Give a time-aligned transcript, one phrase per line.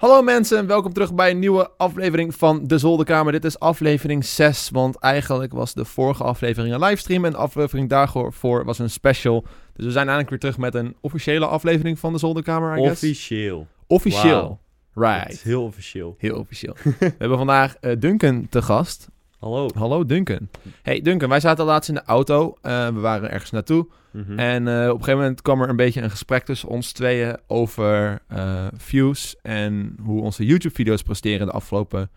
[0.00, 3.32] Hallo mensen, welkom terug bij een nieuwe aflevering van De Zolderkamer.
[3.32, 7.88] Dit is aflevering 6, want eigenlijk was de vorige aflevering een livestream en de aflevering
[7.88, 9.42] daarvoor was een special.
[9.74, 13.02] Dus we zijn eigenlijk weer terug met een officiële aflevering van De Zolderkamer, I guess.
[13.02, 13.66] Officieel.
[13.86, 14.60] Officieel.
[14.94, 15.42] Right.
[15.42, 16.14] heel officieel.
[16.18, 16.74] Heel officieel.
[16.98, 19.08] we hebben vandaag eh, Duncan te gast.
[19.40, 19.68] Hallo.
[19.74, 20.48] Hallo Duncan.
[20.82, 22.56] Hey Duncan, wij zaten laatst in de auto.
[22.62, 23.86] Eh, we waren ergens naartoe.
[24.10, 24.38] Mhm.
[24.38, 27.36] En eh, op een gegeven moment kwam er een beetje een gesprek tussen ons tweeën
[27.46, 32.10] over eh, views en hoe onze YouTube-video's presteren de afgelopen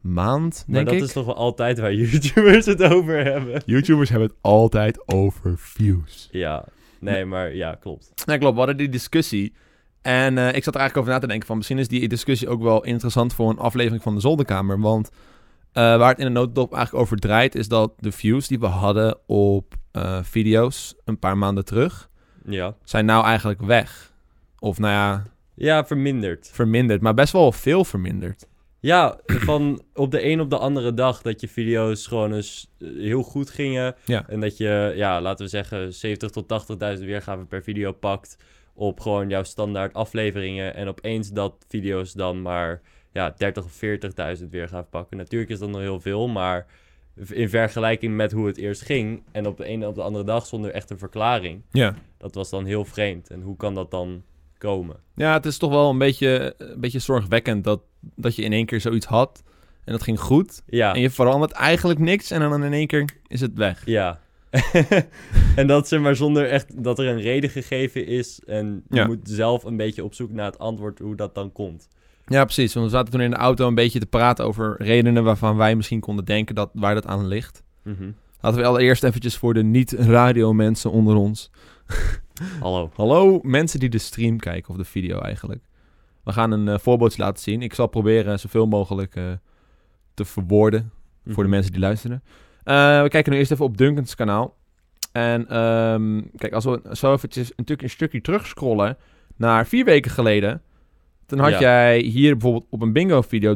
[0.00, 1.02] maand, maar denk dat ik.
[1.02, 3.62] is toch wel altijd waar YouTubers het over hebben.
[3.66, 6.28] YouTubers hebben het altijd over views.
[6.30, 6.64] Ja.
[7.00, 8.26] Nee, maar ja, klopt.
[8.26, 8.52] Nee, klopt.
[8.52, 9.52] We hadden die discussie.
[10.02, 12.62] En ik zat er eigenlijk over na te denken van misschien is die discussie ook
[12.62, 14.80] wel interessant voor een aflevering van de Zolderkamer.
[14.80, 15.10] Want
[15.72, 18.66] eh, waar het in de notendop eigenlijk over draait is dat de views die we
[18.66, 22.08] hadden op eh, video's een paar maanden terug,
[22.46, 22.74] Ja.
[22.84, 24.12] zijn nou eigenlijk weg.
[24.58, 26.50] Of nou ja, Ja, verminderd.
[26.52, 28.46] verminderd, maar best wel veel verminderd.
[28.80, 32.88] Ja, van op de een op de andere dag dat je video's gewoon eens eh,
[32.98, 33.94] heel goed gingen.
[34.04, 34.28] Ja.
[34.28, 36.48] En dat je, ja, laten we zeggen, 70 tot
[36.98, 38.36] 80.000 weergaven per video pakt
[38.74, 40.74] op gewoon jouw standaard afleveringen.
[40.74, 42.80] En opeens dat video's dan maar
[43.12, 43.80] ja, 30 of
[44.38, 45.16] 40.000 weergaven pakken.
[45.16, 46.66] Natuurlijk is dat nog heel veel, maar
[47.30, 50.46] in vergelijking met hoe het eerst ging en op de ene op de andere dag
[50.46, 51.94] zonder echt een verklaring, Ja.
[52.18, 53.28] dat was dan heel vreemd.
[53.30, 54.22] En hoe kan dat dan
[54.58, 54.96] komen?
[55.14, 58.66] Ja, het is toch wel een beetje, een beetje zorgwekkend dat, dat je in één
[58.66, 59.42] keer zoiets had
[59.84, 60.62] en dat ging goed.
[60.66, 60.94] Ja.
[60.94, 63.82] En je verandert eigenlijk niks en dan in één keer is het weg.
[63.86, 64.20] Ja.
[65.56, 68.40] en dat ze maar zonder echt dat er een reden gegeven is.
[68.46, 69.06] En je Ja.
[69.06, 71.88] moet zelf een beetje op zoek naar het antwoord hoe dat dan komt.
[72.32, 72.74] Ja, precies.
[72.74, 75.76] Want we zaten toen in de auto een beetje te praten over redenen waarvan wij
[75.76, 77.62] misschien konden denken dat, waar dat aan ligt.
[77.82, 78.10] Mhm.
[78.40, 81.50] Laten we allereerst eventjes voor de niet-radio-mensen onder ons.
[82.60, 82.90] Hallo.
[82.94, 85.60] Hallo mensen die de stream kijken of de video eigenlijk.
[86.24, 87.62] We gaan een voorbeeldje laten zien.
[87.62, 89.24] Ik zal proberen zoveel mogelijk eh,
[90.14, 90.90] te verwoorden
[91.24, 91.50] voor de Mhm.
[91.50, 92.22] mensen die luisteren.
[92.64, 94.56] Eh, we kijken nu eerst even op Duncan's kanaal.
[95.12, 98.96] En ehm, kijk, als we zo eventjes een, een stukje terugscrollen
[99.36, 100.62] naar vier weken geleden.
[101.36, 101.60] Dan had Ja.
[101.60, 103.54] jij hier bijvoorbeeld op een bingo-video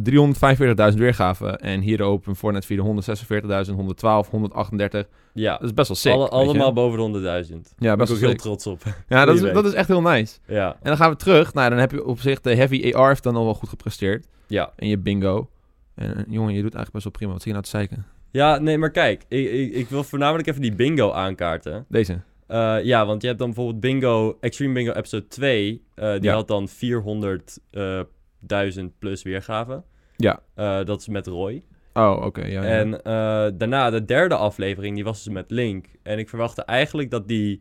[0.92, 1.58] 345.000 weergaven.
[1.58, 5.06] En hier op een Fortnite-video 146.000, 112, 138.
[5.34, 5.52] Ja.
[5.52, 6.12] Dat is best wel sick.
[6.12, 7.20] Alle, allemaal boven de
[7.52, 7.74] 100.000.
[7.78, 8.82] Ja, best wel heel trots op.
[9.08, 10.38] Ja, dat is, dat is echt heel nice.
[10.46, 10.72] Ja.
[10.72, 11.54] En dan gaan we terug.
[11.54, 14.26] Nou, dan heb je op zich de Heavy AR heeft dan al wel goed gepresteerd.
[14.46, 14.72] Ja.
[14.76, 15.48] En je bingo.
[15.94, 17.32] En eh, jongen, je doet eigenlijk best wel prima.
[17.32, 18.06] Wat zie je nou te zeiken?
[18.30, 19.24] Ja, nee, maar kijk.
[19.28, 21.84] Ik, ik, ik wil voornamelijk even die bingo aankaarten.
[21.88, 22.20] Deze.
[22.46, 25.84] Eh, ja, want je hebt dan bijvoorbeeld bingo, Extreme Bingo episode 2.
[25.94, 26.34] eh, die Ja.
[26.34, 29.84] had dan 400.000 plus weergaven.
[30.16, 30.40] Ja.
[30.54, 31.62] Eh, dat is met Roy.
[31.94, 32.40] Oh, oké.
[32.46, 32.68] ja, ja.
[32.68, 35.86] En eh, daarna, de derde aflevering, die was dus met Link.
[36.02, 37.60] En ik verwachtte eigenlijk dat die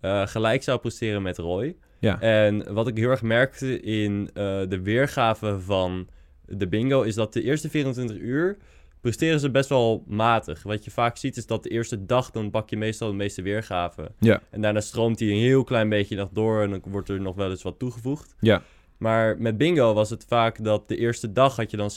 [0.00, 1.76] eh, gelijk zou presteren met Roy.
[1.98, 2.20] Ja.
[2.20, 6.08] En wat ik heel erg merkte in eh, de weergave van
[6.46, 7.02] de bingo...
[7.02, 8.56] is dat de eerste 24 uur
[9.06, 10.62] presteren ze best wel matig.
[10.62, 12.30] Wat je vaak ziet is dat de eerste dag...
[12.30, 14.14] dan pak je meestal de meeste weergaven.
[14.18, 14.40] Ja.
[14.50, 16.62] En daarna stroomt hij een heel klein beetje nog door...
[16.62, 18.34] en dan wordt er nog wel eens wat toegevoegd.
[18.40, 18.62] Ja.
[18.96, 21.90] Maar met bingo was het vaak dat de eerste dag had je dan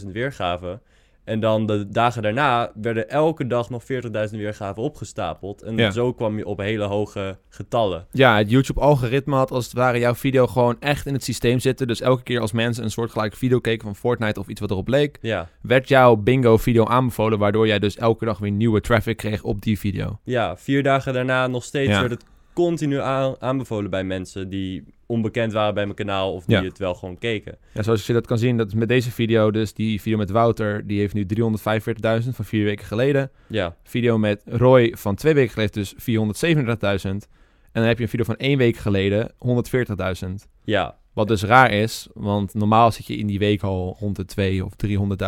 [0.00, 0.80] 60.000 weergaven.
[1.24, 3.90] En dan de dagen daarna werden elke dag nog 40.000
[4.30, 5.62] weergaven opgestapeld.
[5.62, 5.90] En Ja.
[5.90, 8.06] zo kwam je op hele hoge getallen.
[8.10, 11.86] Ja, het YouTube-algoritme had als het ware jouw video gewoon echt in het systeem zitten.
[11.86, 14.88] Dus elke keer als mensen een soortgelijke video keken van Fortnite of iets wat erop
[14.88, 19.42] leek, Ja, werd jouw bingo-video aanbevolen, waardoor jij dus elke dag weer nieuwe traffic kreeg
[19.42, 20.18] op die video.
[20.24, 22.00] ja vier dagen daarna nog steeds Ja.
[22.00, 24.84] werd het continu aan- aanbevolen bij mensen die
[25.14, 26.62] onbekend waren bij mijn kanaal of die Ja.
[26.62, 27.56] het wel gewoon keken.
[27.74, 30.30] Ja, zoals je dat kan zien, dat is met deze video, dus die video met
[30.30, 33.30] Wouter, die heeft nu 345.000 van vier weken geleden.
[33.46, 37.28] Ja, Video met Roy van twee weken geleden, dus 437.000.
[37.72, 40.48] En dan heb je een video van één week geleden, 140.000.
[40.64, 44.24] ja, Wat dus raar is, want normaal zit je in die week al rond de
[44.24, 44.72] 2 of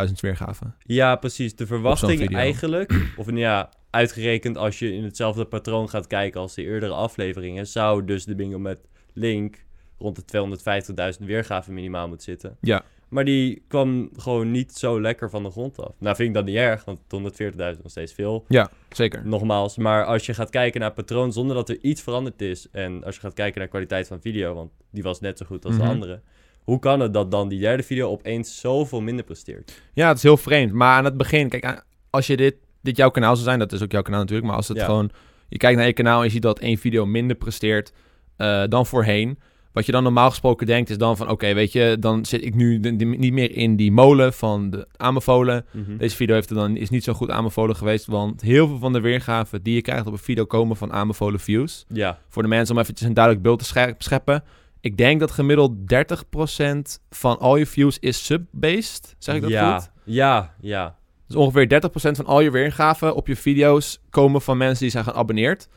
[0.07, 0.75] 300.000 weergaven.
[0.85, 1.55] ja precies.
[1.55, 6.63] De verwachting eigenlijk, of ja, uitgerekend als je in hetzelfde patroon gaat kijken als de
[6.63, 8.79] eerdere afleveringen, zou dus de bingo met
[9.13, 9.65] Link
[9.99, 12.57] rond de 250.000 weergaven minimaal moeten zitten.
[12.61, 12.83] Ja.
[13.09, 15.91] Maar die kwam gewoon niet zo lekker van de grond af.
[15.99, 18.45] Nou vind ik dat niet erg, want 140.000 nog steeds veel.
[18.47, 19.21] Ja, zeker.
[19.25, 22.67] Nogmaals, maar als je gaat kijken naar patroon zonder dat er iets veranderd is...
[22.71, 25.65] en als je gaat kijken naar kwaliteit van video, want die was net zo goed
[25.65, 25.83] als Mhm.
[25.83, 26.21] de andere...
[26.63, 29.81] hoe kan het dat dan die derde video opeens zoveel minder presteert?
[29.93, 30.71] Ja, het is heel vreemd.
[30.73, 33.81] Maar aan het begin, kijk, als je dit, dit jouw kanaal zou zijn, dat is
[33.83, 34.47] ook jouw kanaal natuurlijk.
[34.47, 34.85] Maar als het Ja.
[34.85, 35.09] gewoon,
[35.49, 37.93] je kijkt naar je kanaal en je ziet dat één video minder presteert
[38.37, 39.39] eh, dan voorheen.
[39.77, 42.55] Wat je dan normaal gesproken denkt is dan van, oké, weet je, dan zit ik
[42.55, 45.65] nu de- de- niet meer in die molen van de aanbevolen.
[45.71, 45.97] Mhm.
[45.97, 48.93] Deze video heeft er dan, is niet zo goed aanbevolen geweest, want heel veel van
[48.93, 51.85] de weergaven die je krijgt op een video komen van aanbevolen views.
[51.93, 54.43] Ja, Voor de mensen om eventjes een duidelijk beeld te scherp scheppen.
[54.81, 59.15] ik denk dat gemiddeld 30% van al je views is sub-based.
[59.17, 59.89] Zeg ik dat ja, goed?
[60.03, 60.95] Ja, ja.
[61.27, 65.03] Dus ongeveer 30% van al je weergaven op je video's komen van mensen die zijn
[65.03, 65.67] geabonneerd.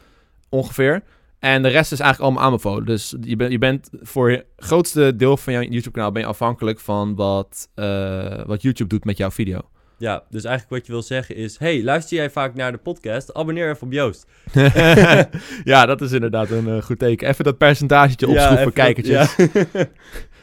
[0.49, 1.03] Ongeveer.
[1.41, 2.87] En de rest is eigenlijk allemaal aanbevolen.
[2.87, 6.81] Dus je, bent je bent voor het grootste deel van jouw YouTube-kanaal ben je afhankelijk
[6.81, 9.61] van wat, eh, wat YouTube doet met jouw video.
[9.99, 11.59] Ja, dus eigenlijk wat je wil zeggen is...
[11.59, 13.35] hey, luister jij vaak naar de podcast?
[13.35, 14.27] Abonneer even op Joost.
[15.65, 17.29] ja, dat is inderdaad een eh, goed teken.
[17.29, 19.37] Even dat percentagetje opschroeven, even- kijkertjes.
[19.37, 19.49] ja.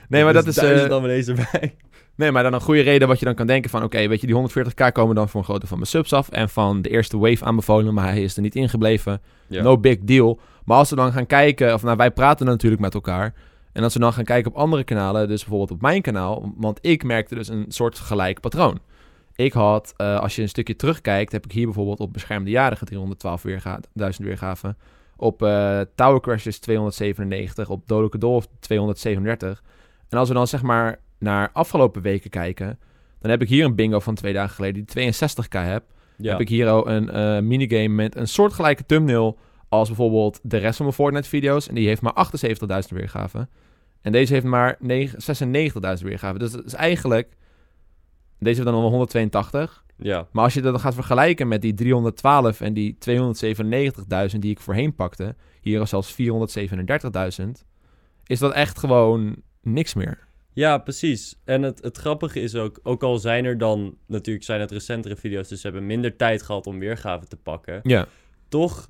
[0.10, 0.58] Nee, maar dat is...
[0.58, 1.76] eh, abonnees erbij.
[2.16, 3.84] Nee, maar dan een goede reden wat je dan kan denken van...
[3.84, 6.30] Oké, weet je, die 140k komen dan voor een grote van mijn subs af...
[6.30, 9.22] en van de eerste wave aanbevolen, maar hij is er niet ingebleven.
[9.48, 9.62] Ja.
[9.64, 10.40] No big deal.
[10.68, 11.74] Maar als we dan gaan kijken...
[11.74, 13.34] Of nou, wij praten natuurlijk met elkaar...
[13.72, 15.28] En als we dan gaan kijken op andere kanalen...
[15.28, 16.54] Dus bijvoorbeeld op mijn kanaal...
[16.58, 18.80] Want ik merkte dus een soort gelijk patroon.
[19.36, 21.32] Ik had, eh, als je een stukje terugkijkt...
[21.32, 24.78] Heb ik hier bijvoorbeeld op beschermde jarigen 312 weerga 1000 weergaven.
[25.16, 27.70] Op eh, Tower Crashes 297.
[27.70, 29.64] Op Dodelijke Dolf 237.
[30.10, 32.80] En als we dan zeg maar naar afgelopen weken kijken...
[33.20, 35.84] Dan heb ik hier een bingo van twee dagen geleden die 62k heb.
[36.18, 36.32] Ja.
[36.32, 39.38] Heb ik hier al een eh, minigame met een soortgelijke thumbnail
[39.70, 41.68] als bijvoorbeeld de rest van mijn Fortnite-video's.
[41.68, 42.28] En die heeft maar
[42.84, 43.50] 78.000 weergaven.
[44.02, 45.22] En deze heeft maar negen-
[45.98, 46.40] 96.000 weergaven.
[46.40, 47.36] Dus dat is eigenlijk...
[48.40, 49.84] Deze heeft dan al 182.
[49.98, 50.28] ja.
[50.32, 52.98] Maar als je dat dan gaat vergelijken met die 312 en die
[54.32, 55.36] 297.000 die ik voorheen pakte...
[55.62, 56.16] Hier al zelfs
[57.42, 57.48] 437.000.
[58.26, 60.28] Is dat echt gewoon niks meer.
[60.54, 61.40] Ja, precies.
[61.46, 65.16] En het, het grappige is ook, ook al zijn er dan, natuurlijk zijn het recentere
[65.16, 67.80] video's, dus ze hebben minder tijd gehad om weergave te pakken.
[67.84, 68.08] Ja.
[68.50, 68.90] Toch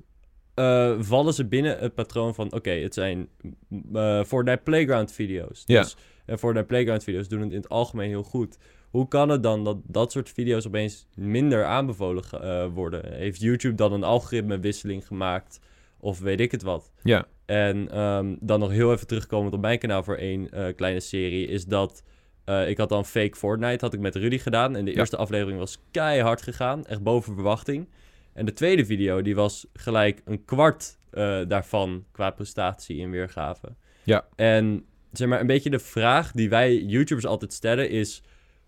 [0.58, 3.28] eh, vallen ze binnen het patroon van, oké, het zijn
[3.94, 5.62] eh Fortnite Playground video's.
[5.66, 5.82] Ja.
[5.82, 5.96] Dus,
[6.26, 8.58] en Fortnite Playground video's doen het in het algemeen heel goed.
[8.90, 13.12] Hoe kan het dan dat dat soort video's opeens minder aanbevolen eh, worden?
[13.12, 15.60] Heeft YouTube dan een algoritmewisseling gemaakt?
[16.00, 16.92] Of weet ik het wat?
[17.02, 17.26] Ja.
[17.46, 21.46] En ehm, dan nog heel even terugkomend op mijn kanaal voor één eh, kleine serie,
[21.46, 22.02] is dat
[22.44, 24.76] eh, ik had dan Fake Fortnite, had ik met Rudy gedaan.
[24.76, 24.96] En de Ja.
[24.96, 27.88] eerste aflevering was keihard gegaan, echt boven verwachting.
[28.38, 33.74] En de tweede video, die was gelijk een kwart eh, daarvan qua prestatie in weergave.
[34.02, 34.26] Ja.
[34.36, 38.22] En zeg maar, een beetje de vraag die wij YouTubers altijd stellen is,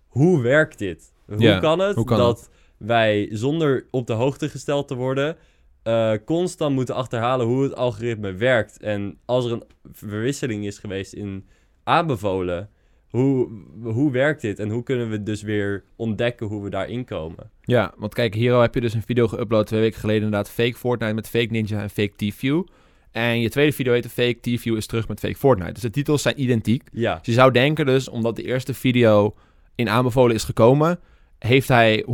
[0.07, 1.13] hoe werkt dit?
[1.27, 5.37] Hoe Ja, kan het hoe kan dat wij zonder op de hoogte gesteld te worden
[5.83, 8.81] eh, constant moeten achterhalen hoe het algoritme werkt.
[8.81, 11.49] En als er een verwisseling is geweest in
[11.85, 12.71] aanbevolen,
[13.11, 13.49] hoe,
[13.83, 14.59] hoe werkt dit?
[14.59, 17.51] En hoe kunnen we dus weer ontdekken hoe we daarin komen?
[17.63, 20.23] Ja, want kijk, hier al heb je dus een video geüpload twee weken geleden.
[20.23, 22.63] Inderdaad, fake Fortnite met fake Ninja en fake T-View.
[23.11, 25.73] En je tweede video heette Fake T-View is terug met fake Fortnite.
[25.73, 26.83] Dus de titels zijn identiek.
[26.93, 29.35] Ja, Dus je zou denken dus, omdat de eerste video
[29.75, 30.99] in aanbevolen is gekomen...
[31.39, 32.05] heeft hij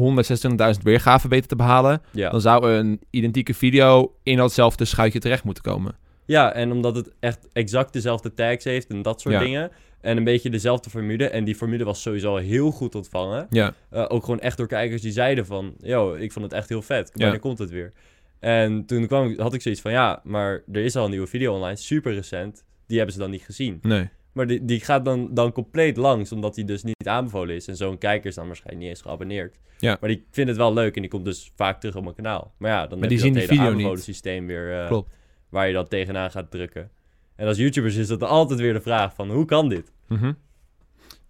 [0.77, 2.03] 126.000 weergaven weten te behalen...
[2.13, 2.31] ja.
[2.31, 5.95] dan zou een identieke video in datzelfde schuitje terecht moeten komen.
[6.27, 9.41] ja, en omdat het echt exact dezelfde tags heeft en dat soort Ja.
[9.41, 9.71] dingen.
[10.07, 11.29] En een beetje dezelfde formule.
[11.29, 13.47] En die formule was sowieso heel goed ontvangen.
[13.51, 15.75] Ja, Eh, ook gewoon echt door kijkers die zeiden van...
[15.81, 17.11] Yo, ik vond het echt heel vet.
[17.15, 17.39] Wanneer Ja.
[17.41, 17.93] komt het weer?
[18.39, 19.91] En toen kwam, ik- had ik zoiets van...
[19.91, 21.77] Ja, maar er is al een nieuwe video online.
[21.77, 22.65] Super recent.
[22.87, 23.79] Die hebben ze dan niet gezien.
[23.83, 24.09] nee.
[24.33, 26.33] Maar die, die gaat dan, dan compleet langs.
[26.33, 27.69] Omdat die dus niet aanbevolen is.
[27.69, 29.59] En zo'n kijker is dan waarschijnlijk niet eens geabonneerd.
[29.79, 29.97] Ja.
[30.01, 30.95] Maar die vindt het wel leuk.
[30.95, 32.55] En die komt dus vaak terug op mijn kanaal.
[32.59, 34.05] Maar ja, dan Maar heb die je zien dat die hele aanbevolen niet.
[34.05, 34.81] systeem weer...
[34.81, 35.15] eh, Klopt.
[35.49, 36.91] Waar je dan tegenaan gaat drukken.
[37.37, 39.31] En als YouTubers is dat altijd weer de vraag van...
[39.31, 39.93] Hoe kan dit?
[40.09, 40.33] Mhm.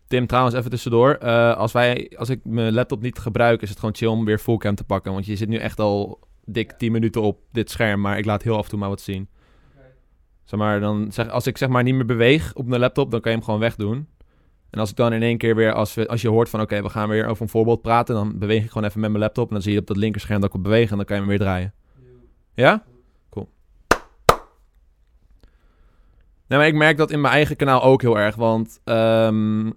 [0.07, 1.11] Tim, trouwens, even tussendoor.
[1.15, 4.39] Eh, als, wij, als ik mijn laptop niet gebruik, is het gewoon chill om weer
[4.39, 5.13] fullcam te pakken.
[5.13, 8.43] Want je zit nu echt al dik 10 minuten op dit scherm, maar ik laat
[8.43, 9.29] heel af en toe maar wat zien.
[10.45, 13.21] Zeg maar, dan zeg, als ik zeg maar niet meer beweeg op mijn laptop, dan
[13.21, 14.09] kan je hem gewoon wegdoen.
[14.71, 16.83] En als ik dan in één keer weer, als, we, als je hoort van oké,
[16.83, 19.49] we gaan weer over een voorbeeld praten, dan beweeg ik gewoon even met mijn laptop.
[19.49, 21.23] En dan zie je op dat linkerscherm dat ik op beweeg en dan kan je
[21.23, 21.75] hem weer draaien.
[22.55, 22.85] Ja?
[26.49, 28.35] Nee, maar ik merk dat in mijn eigen kanaal ook heel erg.
[28.35, 29.71] Want ehm,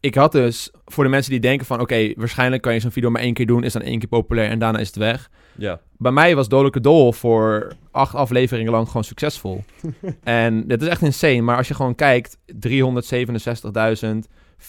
[0.00, 1.80] ik had dus, voor de mensen die denken van...
[1.80, 3.64] oké, waarschijnlijk kan je zo'n video maar één keer doen...
[3.64, 5.30] is dan één keer populair en daarna is het weg.
[5.56, 5.80] Ja.
[5.98, 9.64] Bij mij was Dodelijke Dol voor acht afleveringen lang gewoon succesvol.
[10.22, 11.40] en dit is echt insane.
[11.40, 12.52] Maar als je gewoon kijkt, 367.000,
[14.58, 14.68] 437.000,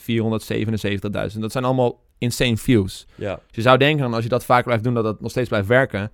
[0.00, 1.38] 477.000.
[1.38, 3.06] Dat zijn allemaal insane views.
[3.14, 3.34] Ja.
[3.34, 5.68] Dus je zou denken, als je dat vaak blijft doen, dat dat nog steeds blijft
[5.68, 6.10] werken.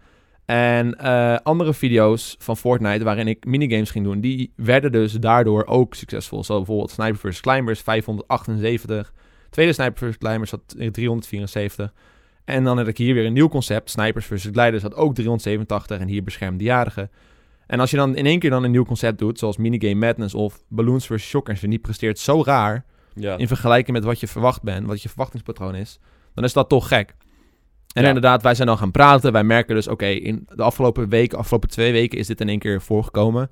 [0.51, 5.67] En eh, andere video's van Fortnite, waarin ik minigames ging doen, die werden dus daardoor
[5.67, 6.45] ook succesvol.
[6.45, 7.41] Zoals bijvoorbeeld Sniper vs.
[7.41, 9.13] Climbers, 578.
[9.51, 10.19] Tweede Sniper vs.
[10.19, 10.61] Climbers had
[10.93, 11.93] 374.
[12.45, 13.91] En dan heb ik hier weer een nieuw concept.
[13.91, 14.49] Snipers vs.
[14.53, 17.11] Gliders had ook 387 en hier beschermde jarigen.
[17.67, 20.35] En als je dan in één keer dan een nieuw concept doet, zoals Minigame Madness
[20.35, 21.23] of Balloons vs.
[21.29, 23.37] Shockers, en die presteert zo raar Ja.
[23.37, 25.99] in vergelijking met wat je verwacht bent, wat je verwachtingspatroon is,
[26.35, 27.15] dan is dat toch gek.
[27.93, 28.09] En Ja.
[28.09, 29.33] inderdaad, wij zijn dan gaan praten.
[29.33, 32.59] Wij merken dus, oké, in de afgelopen weken, afgelopen twee weken is dit in één
[32.59, 33.51] keer voorgekomen.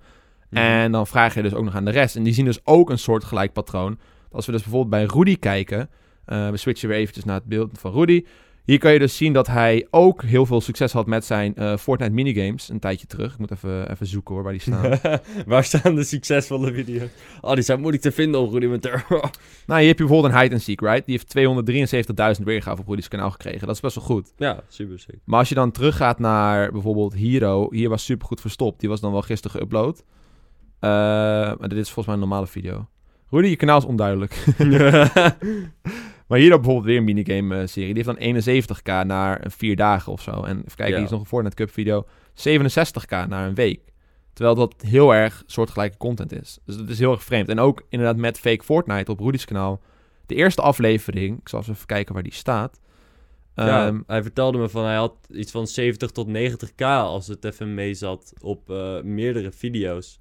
[0.50, 0.62] Mhm.
[0.62, 2.16] En dan vraag je dus ook nog aan de rest.
[2.16, 3.98] En die zien dus ook een soort gelijk patroon.
[4.32, 5.90] Als we dus bijvoorbeeld bij Rudy kijken.
[6.24, 8.24] eh, we switchen weer eventjes naar het beeld van Rudy.
[8.68, 11.76] Hier kan je dus zien dat hij ook heel veel succes had met zijn eh,
[11.76, 12.68] Fortnite minigames.
[12.68, 13.32] Een tijdje terug.
[13.32, 14.98] Ik moet even, even zoeken hoor, waar die staan.
[15.46, 17.08] Waar staan de succesvolle video's?
[17.40, 19.04] Oh, die zijn moeilijk te vinden op Rudimentar.
[19.66, 21.06] nou, hier heb je bijvoorbeeld een Hide and Seek, right?
[21.06, 23.66] Die heeft 273.000 weergaven op Rudy's kanaal gekregen.
[23.66, 24.32] Dat is best wel goed.
[24.36, 25.18] ja, super sick.
[25.24, 27.68] Maar als je dan teruggaat naar bijvoorbeeld Hero.
[27.70, 28.80] Hier was super goed verstopt.
[28.80, 30.04] Die was dan wel gisteren geüpload.
[30.78, 30.90] Eh,
[31.58, 32.88] maar dit is volgens mij een normale video.
[33.30, 34.44] Rudy, je kanaal is onduidelijk.
[36.28, 37.94] maar hier ook bijvoorbeeld weer een minigame-serie.
[37.94, 40.30] Die heeft dan 71k naar een vier dagen of zo.
[40.30, 40.94] En even kijken, Ja.
[40.94, 42.06] hier is nog een Fortnite Cup video.
[42.34, 43.80] 67k naar een week.
[44.32, 46.58] Terwijl dat heel erg soortgelijke content is.
[46.64, 47.48] Dus dat is heel erg vreemd.
[47.48, 49.80] En ook inderdaad met Fake Fortnite op Rudy's kanaal.
[50.26, 52.80] De eerste aflevering, ik zal eens even kijken waar die staat.
[53.54, 57.44] Ja, Ehm, hij vertelde me van hij had iets van 70 tot 90k als het
[57.44, 60.20] even mee zat op eh, meerdere video's.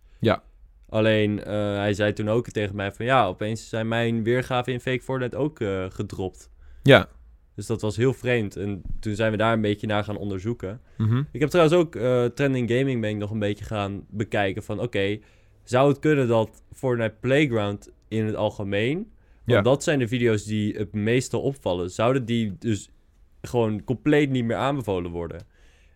[0.90, 4.80] Alleen, eh, hij zei toen ook tegen mij van ja, opeens zijn mijn weergaven in
[4.82, 6.50] Fake Fortnite ook eh, gedropt.
[6.84, 7.10] ja.
[7.56, 8.56] Dus dat was heel vreemd.
[8.56, 10.82] En toen zijn we daar een beetje naar gaan onderzoeken.
[10.98, 11.24] Mhm.
[11.32, 14.80] Ik heb trouwens ook eh, Trending Gaming ben ik nog een beetje gaan bekijken van
[14.80, 15.20] oké,
[15.64, 19.12] zou het kunnen dat Fortnite Playground in het algemeen, want
[19.46, 19.62] Ja.
[19.62, 22.90] dat zijn de video's die het meeste opvallen, zouden die dus
[23.42, 25.42] gewoon compleet niet meer aanbevolen worden?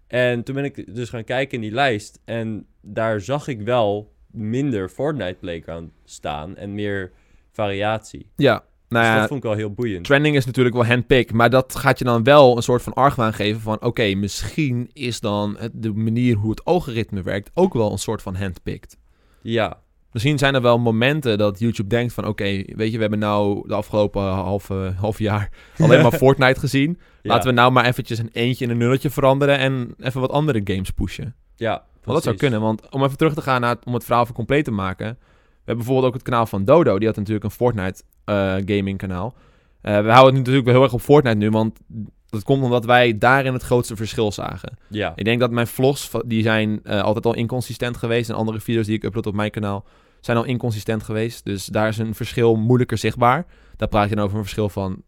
[0.08, 4.14] En toen ben ik dus gaan kijken in die lijst en daar zag ik wel
[4.32, 7.12] minder Fortnite Playground staan en meer
[7.52, 8.30] variatie.
[8.36, 10.06] Ja, nou dus ja, dat vond ik wel heel boeiend.
[10.06, 13.34] trending is natuurlijk wel handpick, maar dat gaat je dan wel een soort van argwaan
[13.34, 17.98] geven van, oké, misschien is dan de manier hoe het algoritme werkt ook wel een
[17.98, 18.98] soort van handpicked.
[19.42, 19.78] Ja,
[20.12, 23.68] Misschien zijn er wel momenten dat YouTube denkt van, oké, weet je, we hebben nou
[23.68, 27.00] de afgelopen half, half jaar alleen maar Fortnite gezien.
[27.22, 30.32] ja, Laten we nou maar eventjes een eentje in een nulletje veranderen en even wat
[30.32, 31.36] andere games pushen.
[31.56, 34.04] ja, Want dat zou kunnen, want om even terug te gaan naar het- om het
[34.04, 35.08] verhaal even compleet te maken.
[35.08, 36.98] We hebben bijvoorbeeld ook het kanaal van Dodo.
[36.98, 39.34] Die had natuurlijk een Fortnite eh, gaming kanaal.
[39.82, 41.80] Eh, we houden het natuurlijk wel heel erg op Fortnite nu, want
[42.30, 44.78] dat komt omdat wij daarin het grootste verschil zagen.
[44.88, 48.30] Ja, Ik denk dat mijn vlogs, die zijn eh, altijd al inconsistent geweest.
[48.30, 49.86] En andere video's die ik upload op mijn kanaal
[50.20, 51.46] zijn al inconsistent geweest.
[51.46, 53.46] Dus daar is een verschil moeilijker zichtbaar.
[53.82, 55.04] Daar praat je dan over een verschil van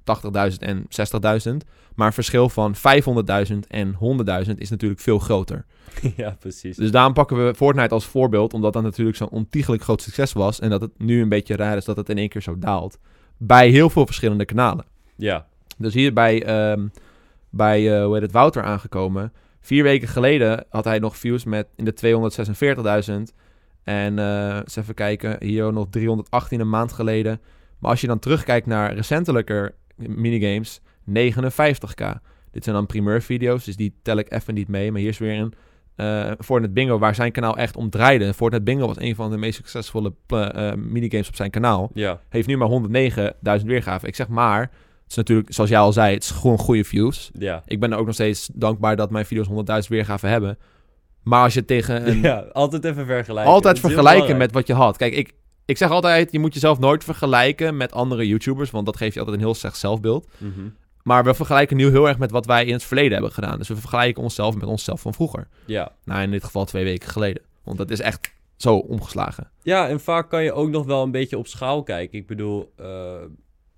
[0.51, 0.85] 80.000 en
[1.47, 1.69] 60.000.
[1.95, 3.93] Maar een verschil van 500.000 en
[4.47, 5.65] 100.000 is natuurlijk veel groter.
[6.15, 6.77] ja, precies.
[6.77, 10.59] Dus daarom pakken we Fortnite als voorbeeld, omdat dat natuurlijk zo'n ontiegelijk groot succes was.
[10.59, 12.99] En dat het nu een beetje raar is dat het in één keer zo daalt.
[13.37, 14.85] Bij heel veel verschillende kanalen.
[15.15, 16.87] Ja, Dus hier bij, ehm,
[17.49, 19.33] bij eh, hoe heet het, Wouter aangekomen.
[19.61, 23.33] Vier weken geleden had hij nog views met in de 246.000.
[23.83, 27.41] En eh, eens even kijken, hier nog 318 een maand geleden.
[27.83, 32.05] Maar als je dan terugkijkt naar recentelijker minigames, 59k.
[32.51, 34.91] Dit zijn dan primeur video's, dus die tel ik even niet mee.
[34.91, 35.53] Maar hier is weer een
[35.95, 38.33] eh Fortnite Bingo, waar zijn kanaal echt om draaide.
[38.33, 41.89] Fortnite Bingo was een van de meest succesvolle eh, eh, minigames op zijn kanaal.
[41.93, 42.69] ja, Heeft nu maar
[43.59, 44.07] 109.000 weergaven.
[44.07, 44.71] Ik zeg maar, het
[45.11, 47.31] is natuurlijk, zoals jij al zei, het is gewoon goede views.
[47.37, 47.63] ja.
[47.65, 49.47] Ik ben er ook nog steeds dankbaar dat mijn video's
[49.83, 50.57] 100.000 weergaven hebben.
[51.23, 52.21] Maar als je tegen een...
[52.29, 53.53] Ja, altijd even vergelijken.
[53.53, 54.97] altijd vergelijken met wat je had.
[54.97, 55.33] Kijk, ik,
[55.65, 58.71] ik zeg altijd, je moet jezelf nooit vergelijken met andere YouTubers.
[58.71, 60.27] Want dat geeft je altijd een heel slecht zelfbeeld.
[60.37, 60.69] Mhm.
[61.03, 63.57] Maar we vergelijken nu heel erg met wat wij in het verleden hebben gedaan.
[63.57, 65.47] Dus we vergelijken onszelf met onszelf van vroeger.
[65.65, 65.95] Ja.
[66.05, 67.43] Nou, in dit geval twee weken geleden.
[67.63, 69.51] Want dat is echt zo omgeslagen.
[69.61, 72.19] ja, en vaak kan je ook nog wel een beetje op schaal kijken.
[72.19, 73.21] Ik bedoel, eh,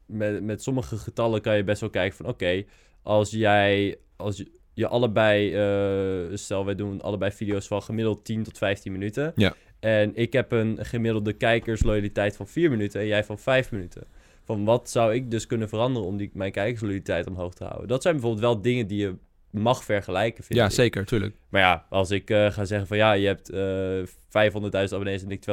[0.06, 2.25] met, met sommige getallen kan je best wel kijken van...
[2.25, 2.63] Oké,
[3.04, 3.98] als jij...
[4.15, 4.44] Als
[4.75, 5.53] je, allebei...
[5.53, 9.32] eh, stel, wij doen allebei video's van gemiddeld 10 tot 15 minuten.
[9.36, 9.53] Ja.
[9.79, 14.03] En ik heb een gemiddelde kijkersloyaliteit van 4 minuten en jij van 5 minuten.
[14.44, 17.88] Van wat zou ik dus kunnen veranderen om die, mijn kijkersloyaliteit omhoog te houden?
[17.88, 19.15] Dat zijn bijvoorbeeld wel dingen die je
[19.50, 20.72] mag vergelijken, vind Ja, ik.
[20.72, 21.36] zeker, tuurlijk.
[21.50, 25.32] Maar ja, als ik eh, ga zeggen van ja, je hebt eh 500.000 abonnees en
[25.32, 25.46] ik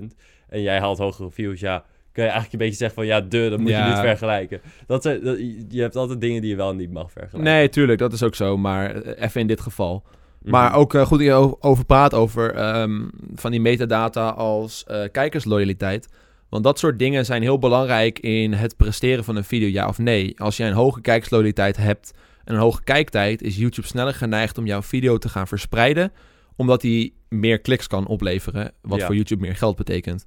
[0.00, 0.16] 250.000
[0.48, 1.84] en jij haalt hogere views, ja,
[2.16, 3.84] kun je eigenlijk een beetje zeggen van ja, de, dan moet Ja.
[3.86, 4.60] je niet vergelijken.
[4.86, 7.52] Dat zijn, dat, je hebt altijd dingen die je wel niet mag vergelijken.
[7.52, 8.56] Nee, tuurlijk, dat is ook zo.
[8.56, 10.02] Maar eh, even in dit geval.
[10.42, 10.50] Mhm.
[10.50, 13.04] Maar ook eh, goed dat over praat over ehm,
[13.34, 16.08] van die metadata als eh, kijkersloyaliteit.
[16.48, 19.98] Want dat soort dingen zijn heel belangrijk in het presteren van een video, ja of
[19.98, 20.40] nee.
[20.40, 22.12] Als jij een hoge kijkersloyaliteit hebt
[22.44, 26.12] en een hoge kijktijd, is YouTube sneller geneigd om jouw video te gaan verspreiden,
[26.56, 29.06] omdat hij meer kliks kan opleveren, wat Ja.
[29.06, 30.24] voor YouTube meer geld betekent.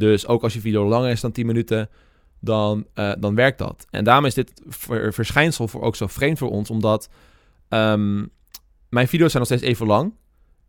[0.00, 1.88] Dus ook als je video langer is dan 10 minuten,
[2.38, 3.86] dan, eh, dan werkt dat.
[3.90, 7.08] En daarom is dit ver- verschijnsel voor ook zo vreemd voor ons, omdat
[7.68, 8.26] ehm,
[8.88, 10.14] mijn video's zijn nog steeds even lang.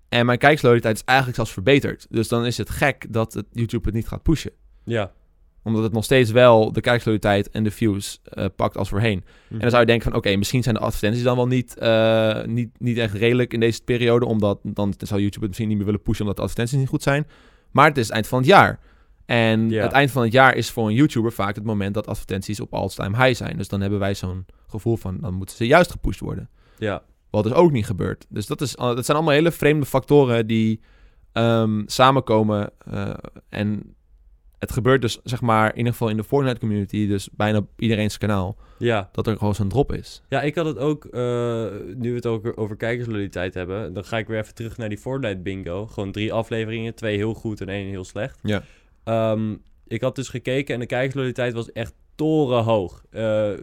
[0.09, 2.07] En mijn kijksloyaliteit is eigenlijk zelfs verbeterd.
[2.09, 4.51] Dus dan is het gek dat het YouTube het niet gaat pushen.
[4.83, 5.11] Ja.
[5.63, 9.23] Omdat het nog steeds wel de kijksloyaliteit en de views eh, pakt als voorheen.
[9.50, 10.19] En dan zou je denken van...
[10.19, 13.83] Oké, misschien zijn de advertenties dan wel niet, eh, niet, niet echt redelijk in deze
[13.83, 14.25] periode.
[14.25, 17.03] Omdat dan zou YouTube het misschien niet meer willen pushen omdat de advertenties niet goed
[17.03, 17.27] zijn.
[17.71, 18.79] Maar het is het eind van het jaar.
[19.25, 19.82] En Ja.
[19.84, 22.74] het eind van het jaar is voor een YouTuber vaak het moment dat advertenties op
[22.74, 23.58] all-time high zijn.
[23.58, 26.50] Dus dan hebben wij zo'n gevoel van, dan moeten ze juist gepusht worden.
[26.78, 28.25] Ja, Wat dus ook niet gebeurt.
[28.30, 30.80] Dus dat, is, dat zijn allemaal hele vreemde factoren die
[31.32, 32.70] ehm, samenkomen.
[32.92, 33.13] eh,
[33.50, 33.96] en
[34.60, 37.68] het gebeurt dus, zeg maar, in ieder geval in de Fortnite community, dus bijna op
[37.78, 39.10] iedereen's kanaal, ja.
[39.12, 40.22] dat er gewoon zo'n drop is.
[40.30, 41.22] Ja, ik had het ook, eh,
[41.96, 44.98] nu we het ook over kijkersloyaliteit hebben, dan ga ik weer even terug naar die
[44.98, 45.88] Fortnite bingo.
[45.88, 48.40] Gewoon drie afleveringen, twee heel goed en één heel slecht.
[48.44, 48.63] Ja.
[49.03, 49.55] Ehm,
[49.88, 53.03] ik had dus gekeken en de kijkersloyaliteit was echt torenhoog.
[53.10, 53.22] Eh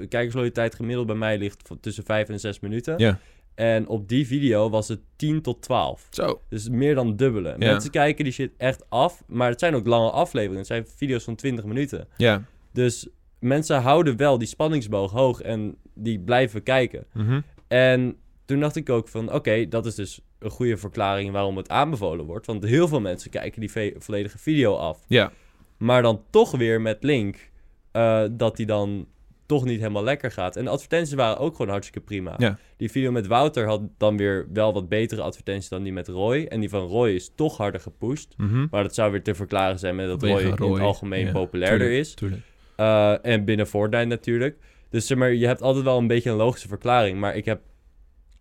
[0.09, 2.99] kijkersloyaliteit gemiddeld bij mij ligt tussen 5 en 6 minuten.
[2.99, 3.19] Ja.
[3.55, 6.07] En op die video was het 10 tot 12.
[6.11, 6.41] Zo.
[6.49, 7.49] Dus meer dan dubbele.
[7.49, 7.57] Ja.
[7.57, 10.59] Mensen kijken die shit echt af, maar het zijn ook lange afleveringen.
[10.59, 12.09] Het zijn video's van 20 minuten.
[12.17, 12.45] Ja.
[12.73, 17.05] Dus mensen houden wel die spanningsboog hoog en die blijven kijken.
[17.13, 17.41] Mhm.
[17.69, 21.69] En toen dacht ik ook van, oké, dat is dus een goede verklaring waarom het
[21.69, 22.47] aanbevolen wordt.
[22.47, 24.99] Want heel veel mensen kijken die volledige video af.
[25.09, 25.33] Ja.
[25.77, 27.51] Maar dan toch weer met link
[27.93, 29.07] eh, dat die dan
[29.47, 30.57] toch niet helemaal lekker gaat.
[30.57, 32.35] En de advertenties waren ook gewoon hartstikke prima.
[32.39, 32.59] Ja.
[32.77, 36.45] Die video met Wouter had dan weer wel wat betere advertenties dan die met Roy.
[36.45, 38.35] En die van Roy is toch harder gepusht.
[38.37, 38.67] Mhm.
[38.71, 41.27] Maar dat zou weer te verklaren zijn met dat Vanwege Roy, in Roy, het algemeen
[41.27, 42.15] ja, populairder tuurlijk, is.
[42.15, 42.43] Tuurlijk.
[42.77, 44.57] Uh, en binnen Fortnite natuurlijk.
[44.91, 47.19] Dus zeg maar, je hebt altijd wel een beetje een logische verklaring.
[47.19, 47.61] Maar ik heb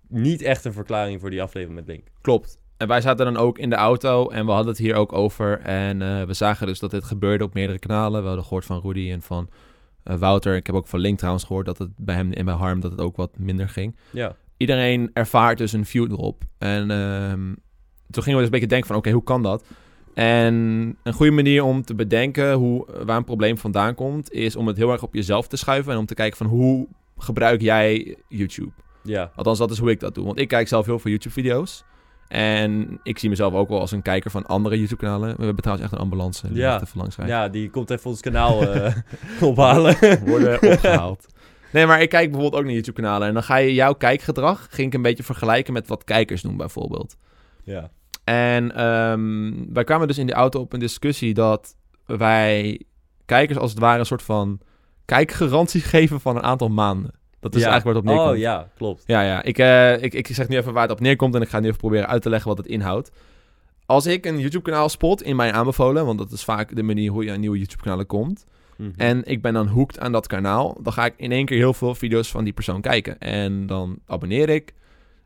[0.09, 2.07] niet echt een verklaring voor die aflevering met Link.
[2.21, 2.59] Klopt.
[2.77, 5.59] En wij zaten dan ook in de auto en we hadden het hier ook over.
[5.59, 8.21] En eh, we zagen dus dat dit gebeurde op meerdere kanalen.
[8.21, 9.49] We hadden gehoord van Rudy en van
[10.03, 10.55] eh, Wouter.
[10.55, 12.91] Ik heb ook van Link trouwens gehoord dat het bij hem en bij Harm dat
[12.91, 13.95] het ook wat minder ging.
[14.11, 16.43] Ja, Iedereen ervaart dus een view drop.
[16.57, 17.53] En ehm,
[18.09, 19.63] toen gingen we dus een beetje denken van oké, hoe kan dat?
[20.13, 20.53] En
[21.03, 24.77] een goede manier om te bedenken hoe, waar een probleem vandaan komt, is om het
[24.77, 26.87] heel erg op jezelf te schuiven en om te kijken van hoe
[27.17, 28.71] gebruik jij YouTube?
[29.03, 30.25] Ja, Althans, dat is hoe ik dat doe.
[30.25, 31.83] Want ik kijk zelf heel veel YouTube-video's.
[32.27, 35.35] En ik zie mezelf ook wel als een kijker van andere YouTube-kanalen.
[35.37, 36.47] We hebben trouwens echt een ambulance.
[36.47, 36.81] Die Ja.
[36.81, 38.95] even langs ja, die komt even ons kanaal eh,
[39.41, 39.95] ophalen.
[40.29, 41.25] Worden opgehaald.
[41.71, 43.27] Nee, maar ik kijk bijvoorbeeld ook naar YouTube-kanalen.
[43.27, 46.57] En dan ga je jouw kijkgedrag, ging ik een beetje vergelijken met wat kijkers doen
[46.57, 47.17] bijvoorbeeld.
[47.63, 47.89] ja,
[48.23, 52.81] En ehm, wij kwamen dus in de auto op een discussie dat wij
[53.25, 54.59] kijkers als het ware een soort van
[55.05, 57.11] kijkgarantie geven van een aantal maanden.
[57.39, 57.69] Dat is ja.
[57.69, 58.31] eigenlijk waar het op neerkomt.
[58.31, 59.03] Oh ja, klopt.
[59.05, 59.43] Ja, ja.
[59.43, 61.65] Ik, eh, ik, ik zeg nu even waar het op neerkomt en ik ga nu
[61.67, 63.11] even proberen uit te leggen wat het inhoudt.
[63.85, 67.23] Als ik een YouTube-kanaal spot in mijn aanbevolen, want dat is vaak de manier hoe
[67.23, 68.45] je aan nieuwe YouTube-kanalen komt,
[68.77, 68.89] Mhm.
[68.97, 71.73] en ik ben dan hooked aan dat kanaal, dan ga ik in één keer heel
[71.73, 73.19] veel video's van die persoon kijken.
[73.19, 74.73] En dan abonneer ik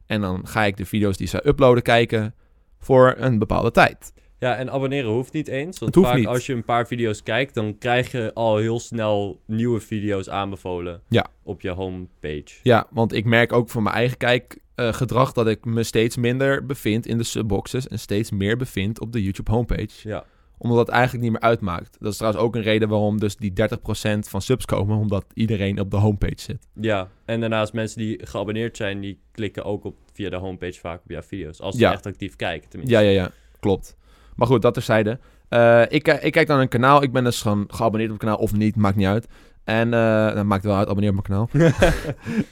[0.06, 2.36] en dan ga ik de video's die zij uploaden kijken
[2.80, 4.13] voor een bepaalde tijd.
[4.41, 5.80] Ja, en abonneren hoeft niet eens.
[5.80, 6.27] Want Het hoeft vaak niet.
[6.27, 11.01] als je een paar video's kijkt, dan krijg je al heel snel nieuwe video's aanbevolen
[11.10, 11.25] Ja.
[11.43, 12.45] op je homepage.
[12.63, 17.06] Ja, want ik merk ook voor mijn eigen kijkgedrag dat ik me steeds minder bevind
[17.08, 20.08] in de subboxes en steeds meer bevind op de YouTube homepage.
[20.10, 20.23] Ja,
[20.58, 21.97] Omdat dat eigenlijk niet meer uitmaakt.
[21.99, 24.97] Dat is trouwens ook een reden waarom dus die 30% van subs komen.
[24.97, 26.67] Omdat iedereen op de homepage zit.
[26.73, 27.10] ja.
[27.25, 31.10] En daarnaast mensen die geabonneerd zijn, die klikken ook op, via de homepage vaak op
[31.10, 31.60] jouw video's.
[31.62, 31.91] Als ze Ja.
[31.91, 32.97] echt actief kijken, tenminste.
[32.99, 33.32] Ja, ja, ja.
[33.60, 33.97] Klopt.
[34.41, 35.19] Maar goed, dat terzijde.
[35.49, 37.04] Eh ik, ik kijk dan een kanaal.
[37.04, 38.75] Ik ben dus gewoon geabonneerd op het kanaal of niet.
[38.75, 39.27] Maakt niet uit.
[39.63, 40.88] En eh dat maakt wel uit.
[40.88, 41.71] Abonneer op mijn kanaal.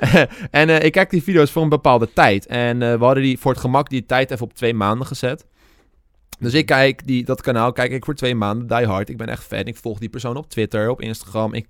[0.62, 2.45] en eh, ik kijk die video's voor een bepaalde tijd.
[2.45, 5.45] En we hadden die voor het gemak die tijd even op twee maanden gezet.
[6.39, 8.78] Dus ik kijk die, dat kanaal kijk ik voor twee maanden.
[8.78, 9.10] Die hard.
[9.10, 9.65] Ik ben echt fan.
[9.65, 11.54] Ik volg die persoon op Twitter, op Instagram.
[11.54, 11.65] Ik,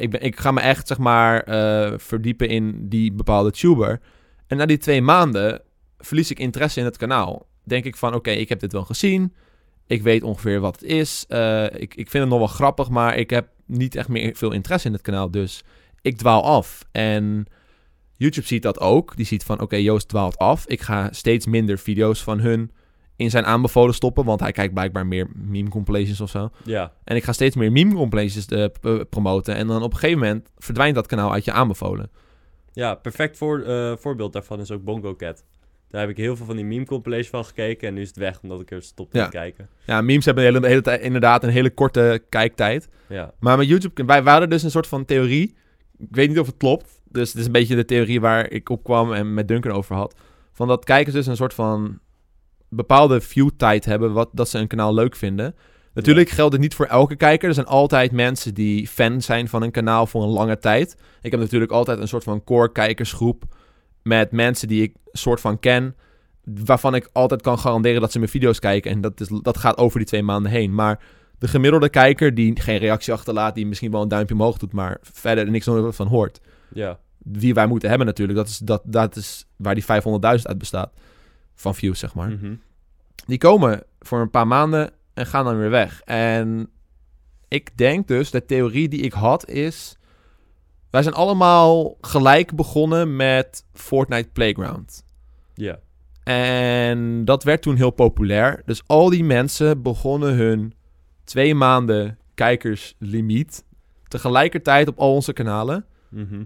[0.00, 1.44] ik, ben, ik ga me echt, zeg maar,
[2.00, 4.00] verdiepen in die bepaalde tuber.
[4.46, 5.62] En na die twee maanden
[5.98, 7.46] verlies ik interesse in het kanaal.
[7.64, 9.34] Denk ik van, oké, ik heb dit wel gezien.
[9.86, 11.24] Ik weet ongeveer wat het is.
[11.28, 14.52] Eh, ik, ik vind het nog wel grappig, maar ik heb niet echt meer veel
[14.52, 15.30] interesse in het kanaal.
[15.30, 15.62] Dus
[16.00, 16.84] ik dwaal af.
[16.92, 17.46] En
[18.16, 19.16] YouTube ziet dat ook.
[19.16, 20.66] Die ziet van, oké, Joost dwaalt af.
[20.66, 22.70] Ik ga steeds minder video's van hun
[23.16, 24.24] in zijn aanbevolen stoppen.
[24.24, 26.50] Want hij kijkt blijkbaar meer meme compilations of zo.
[26.64, 29.54] Ja, En ik ga steeds meer meme compilations eh, p- promoten.
[29.54, 32.10] En dan op een gegeven moment verdwijnt dat kanaal uit je aanbevolen.
[32.72, 35.44] ja perfect voor, eh, voorbeeld daarvan is ook Bongo Cat.
[35.94, 38.16] Daar heb ik heel veel van die meme compilations van gekeken en nu is het
[38.16, 39.24] weg omdat ik er stopte Ja.
[39.24, 39.68] te kijken.
[39.86, 42.88] Ja, memes hebben de hele, de hele tijd inderdaad een hele korte kijktijd.
[43.08, 45.54] Ja, Maar met YouTube, wij, hadden dus een soort van theorie.
[45.98, 47.02] Ik weet niet of het klopt.
[47.04, 49.94] Dus het is een beetje de theorie waar ik op kwam en met Duncan over
[49.96, 50.14] had.
[50.52, 51.98] Van dat kijkers dus een soort van
[52.68, 55.54] bepaalde view-tijd hebben, wat, dat ze een kanaal leuk vinden.
[55.92, 57.48] Natuurlijk geldt het niet voor elke kijker.
[57.48, 60.96] Er zijn altijd mensen die fan zijn van een kanaal voor een lange tijd.
[61.22, 63.44] Ik heb natuurlijk altijd een soort van core kijkersgroep
[64.04, 65.96] met mensen die ik soort van ken.
[66.44, 68.90] Waarvan ik altijd kan garanderen dat ze mijn video's kijken.
[68.90, 70.74] En dat, is, dat gaat over die twee maanden heen.
[70.74, 71.00] Maar
[71.38, 74.98] de gemiddelde kijker die geen reactie achterlaat, die misschien wel een duimpje omhoog doet, maar
[75.02, 76.40] verder niks van hoort.
[76.72, 79.88] ja, Wie wij moeten hebben natuurlijk, dat is, dat, dat is waar die 500.000
[80.20, 80.92] uit bestaat.
[81.54, 82.28] Van views, zeg maar.
[82.30, 82.54] mhm.
[83.26, 86.00] Die komen voor een paar maanden en gaan dan weer weg.
[86.00, 86.70] En
[87.48, 89.96] ik denk dus, de theorie die ik had is...
[90.94, 95.04] Wij zijn allemaal gelijk begonnen met Fortnite Playground.
[95.54, 95.78] Ja.
[96.22, 98.62] En dat werd toen heel populair.
[98.66, 100.74] Dus al die mensen begonnen hun
[101.24, 103.64] twee maanden kijkerslimiet
[104.08, 105.84] tegelijkertijd op al onze kanalen.
[106.08, 106.44] Mhm.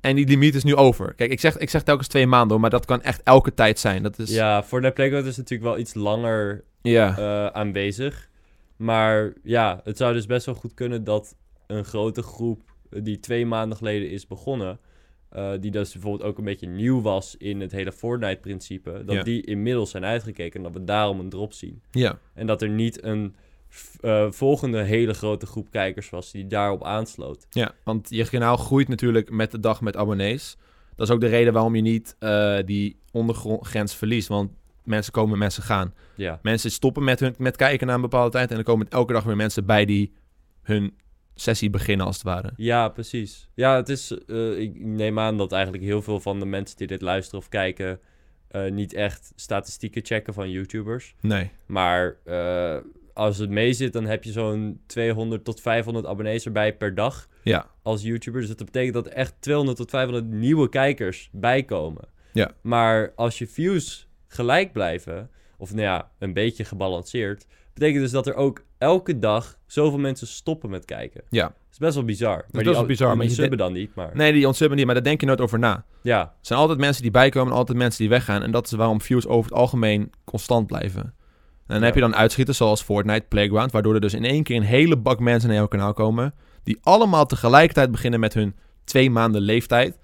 [0.00, 1.14] En die limiet is nu over.
[1.14, 4.02] Kijk, ik zeg, ik zeg telkens twee maanden, maar dat kan echt elke tijd zijn.
[4.02, 8.28] Dat is, Ja, Fortnite Playground is natuurlijk wel iets langer eh, aanwezig.
[8.76, 13.46] Maar ja, het zou dus best wel goed kunnen dat een grote groep die twee
[13.46, 14.78] maanden geleden is begonnen,
[15.28, 19.22] eh, die dus bijvoorbeeld ook een beetje nieuw was in het hele Fortnite-principe, dat Ja.
[19.22, 21.82] die inmiddels zijn uitgekeken en dat we daarom een drop zien.
[21.90, 22.18] ja.
[22.34, 23.34] En dat er niet een
[24.00, 27.46] eh, volgende hele grote groep kijkers was die daarop aansloot.
[27.50, 30.56] Ja, want je kanaal groeit natuurlijk met de dag met abonnees.
[30.96, 34.28] Dat is ook de reden waarom je niet eh, die ondergrens verliest.
[34.28, 34.50] Want
[34.84, 35.94] mensen komen, mensen gaan.
[36.14, 38.48] Ja, Mensen stoppen met, hun, met kijken na een bepaalde tijd.
[38.48, 40.12] En dan komen elke dag weer mensen bij die
[40.62, 40.94] hun
[41.40, 42.52] sessie beginnen, als het ware.
[42.56, 43.48] ja precies.
[43.54, 46.86] Ja, het is, eh, ik neem aan dat eigenlijk heel veel van de mensen die
[46.86, 48.00] dit luisteren of kijken
[48.48, 51.14] eh, niet echt statistieken checken van YouTubers.
[51.20, 51.50] Nee.
[51.66, 52.76] Maar eh,
[53.14, 57.28] als het mee zit, dan heb je zo'n 200 tot 500 abonnees erbij per dag
[57.42, 57.66] Ja.
[57.82, 58.40] als YouTuber.
[58.40, 62.04] Dus dat betekent dat er echt 200 tot 500 nieuwe kijkers bijkomen.
[62.32, 62.50] Ja.
[62.60, 67.46] Maar als je views gelijk blijven, of nou ja, een beetje gebalanceerd,
[67.78, 71.22] betekent dus dat er ook elke dag zoveel mensen stoppen met kijken.
[71.30, 71.42] Ja.
[71.42, 72.36] Dat is best wel bizar.
[72.36, 74.76] maar best die, wel bizar, Die maar je subben dan niet, maar Nee, die ontsubben
[74.76, 75.84] niet, maar daar denk je nooit over na.
[76.02, 78.42] ja, Er zijn altijd mensen die bijkomen en altijd mensen die weggaan.
[78.42, 81.02] En dat is waarom views over het algemeen constant blijven.
[81.02, 81.12] En
[81.66, 81.84] dan Ja.
[81.84, 84.96] heb je dan uitschieters zoals Fortnite, Playground, waardoor er dus in één keer een hele
[84.96, 86.34] bak mensen naar jouw kanaal komen.
[86.62, 89.98] Die allemaal tegelijkertijd beginnen met hun twee maanden leeftijd.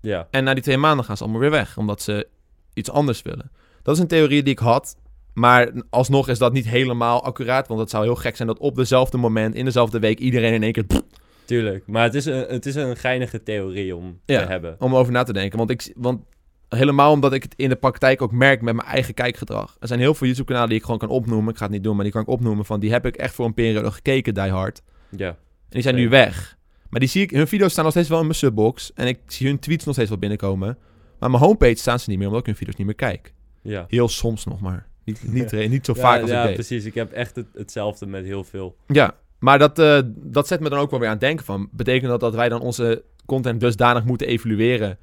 [0.00, 2.28] ja, En na die twee maanden gaan ze allemaal weer weg, omdat ze
[2.74, 3.50] iets anders willen.
[3.82, 4.96] Dat is een theorie die ik had.
[5.34, 7.68] Maar alsnog is dat niet helemaal accuraat.
[7.68, 10.62] Want het zou heel gek zijn dat op dezelfde moment, in dezelfde week, iedereen in
[10.62, 10.84] één keer
[11.44, 11.86] tuurlijk.
[11.86, 14.40] Maar het is een, het is een geinige theorie om Ja.
[14.42, 14.76] te hebben.
[14.78, 15.58] om over na te denken.
[15.58, 16.20] Want, ik, want
[16.68, 19.76] helemaal omdat ik het in de praktijk ook merk met mijn eigen kijkgedrag.
[19.80, 21.50] Er zijn heel veel YouTube-kanalen die ik gewoon kan opnoemen.
[21.52, 22.64] Ik ga het niet doen, maar die kan ik opnoemen.
[22.64, 24.82] Van die heb ik echt voor een periode gekeken, die hard.
[25.16, 25.36] Ja, En
[25.68, 26.58] die zijn nu weg.
[26.90, 28.92] Maar die zie ik, hun video's staan nog steeds wel in mijn subbox.
[28.94, 30.78] En ik zie hun tweets nog steeds wel binnenkomen.
[31.18, 33.32] Maar mijn homepage staan ze niet meer, omdat ik hun video's niet meer kijk.
[33.62, 33.84] ja.
[33.88, 34.88] Heel soms nog maar.
[35.10, 36.54] Niet, niet, niet zo vaak als ja, ik deed.
[36.54, 36.84] precies.
[36.84, 38.76] Ik heb echt het, hetzelfde met heel veel.
[38.86, 41.68] Ja, maar dat, eh, dat zet me dan ook wel weer aan het denken van...
[41.72, 44.98] betekent dat dat wij dan onze content dusdanig moeten evalueren...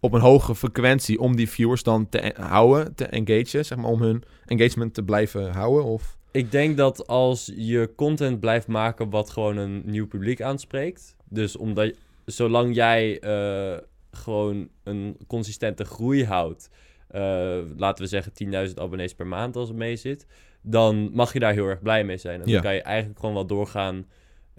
[0.00, 3.64] op een hogere frequentie om die viewers dan te en- houden, te engagen...
[3.64, 5.84] zeg maar om hun engagement te blijven houden?
[5.84, 6.16] Of...
[6.30, 11.16] Ik denk dat als je content blijft maken wat gewoon een nieuw publiek aanspreekt.
[11.28, 13.78] Dus omdat zolang jij eh,
[14.10, 16.68] gewoon een consistente groei houdt.
[17.08, 18.32] Eh, laten we zeggen
[18.68, 20.26] 10.000 abonnees per maand als het mee zit.
[20.62, 22.40] Dan mag je daar heel erg blij mee zijn.
[22.40, 22.52] En Ja.
[22.52, 24.06] dan kan je eigenlijk gewoon wel doorgaan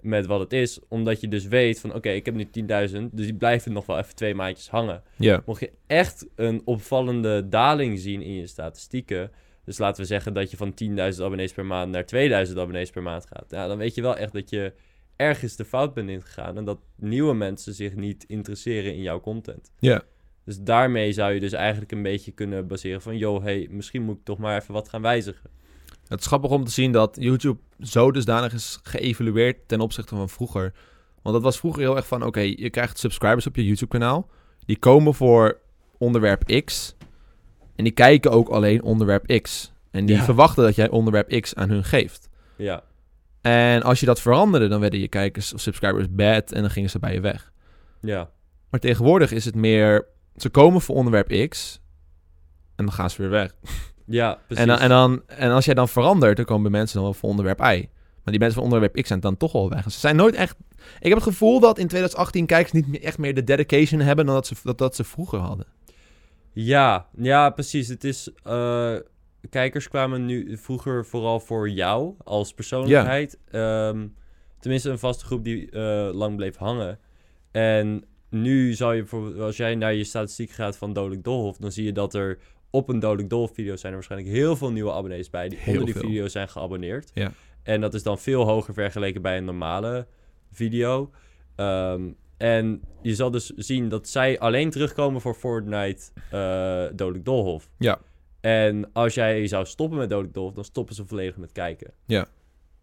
[0.00, 0.80] met wat het is.
[0.88, 3.12] Omdat je dus weet van oké, ik heb nu 10.000.
[3.12, 5.02] Dus die blijven nog wel even twee maandjes hangen.
[5.16, 9.30] Ja, Mocht je echt een opvallende daling zien in je statistieken.
[9.64, 13.02] Dus laten we zeggen dat je van 10.000 abonnees per maand naar 2000 abonnees per
[13.02, 13.44] maand gaat.
[13.48, 14.72] Ja, dan weet je wel echt dat je
[15.16, 16.56] ergens de fout bent ingegaan.
[16.56, 19.70] En dat nieuwe mensen zich niet interesseren in jouw content.
[19.78, 20.02] ja,
[20.48, 23.16] Dus daarmee zou je dus eigenlijk een beetje kunnen baseren van...
[23.16, 25.50] ...joh, hey, misschien moet ik toch maar even wat gaan wijzigen.
[26.06, 29.68] het is grappig om te zien dat YouTube zo dusdanig is geëvalueerd...
[29.68, 30.72] ten opzichte van vroeger.
[31.22, 32.22] Want dat was vroeger heel erg van...
[32.22, 34.28] oké, je krijgt subscribers op je YouTube-kanaal...
[34.66, 35.58] die komen voor
[35.98, 36.94] onderwerp X...
[37.76, 39.72] en die kijken ook alleen onderwerp X...
[39.90, 40.24] en die Ja.
[40.24, 42.28] verwachten dat jij onderwerp X aan hun geeft...
[42.56, 42.82] Ja,
[43.40, 46.90] En als je dat veranderde, dan werden je kijkers of subscribers bad en dan gingen
[46.90, 47.52] ze bij je weg.
[48.00, 48.30] ja,
[48.70, 50.06] Maar tegenwoordig is het meer,
[50.42, 51.80] ze komen voor onderwerp X
[52.76, 53.54] en dan gaan ze weer weg.
[54.06, 54.62] ja, precies.
[54.64, 57.28] En, dan, en, dan, en als jij dan verandert, dan komen mensen dan wel voor
[57.28, 57.88] onderwerp Y.
[58.22, 59.84] Maar die mensen van onderwerp X zijn dan toch al weg.
[59.84, 60.56] Dus ze zijn nooit echt...
[60.98, 64.26] Ik heb het gevoel dat in 2018 kijkers niet meer- echt meer de dedication hebben
[64.26, 65.66] dan dat ze, dat, dat ze vroeger hadden.
[66.52, 67.88] Ja, ja, precies.
[67.88, 68.30] Het is.
[68.44, 68.94] eh,
[69.50, 73.38] kijkers kwamen nu vroeger vooral voor jou als persoonlijkheid.
[73.50, 74.06] Ehm,
[74.60, 76.98] tenminste, een vaste groep die eh, lang bleef hangen.
[77.50, 81.72] En nu zou je, voor, als jij naar je statistiek gaat van Dodelijk Dolhof, dan
[81.72, 82.38] zie je dat er
[82.70, 85.72] op een Dodelijk Dolhof video zijn er waarschijnlijk heel veel nieuwe abonnees bij die Heel
[85.72, 86.02] onder die veel.
[86.02, 87.10] video zijn geabonneerd.
[87.14, 87.32] Ja.
[87.62, 90.06] En dat is dan veel hoger vergeleken bij een normale
[90.52, 91.10] video.
[91.56, 92.02] Ehm,
[92.36, 97.70] en je zal dus zien dat zij alleen terugkomen voor Fortnite eh Dodelijk Dolhof.
[97.78, 97.98] Ja.
[98.40, 101.92] En als jij zou stoppen met Dodelijk Dolhof, dan stoppen ze volledig met kijken.
[102.06, 102.28] Ja.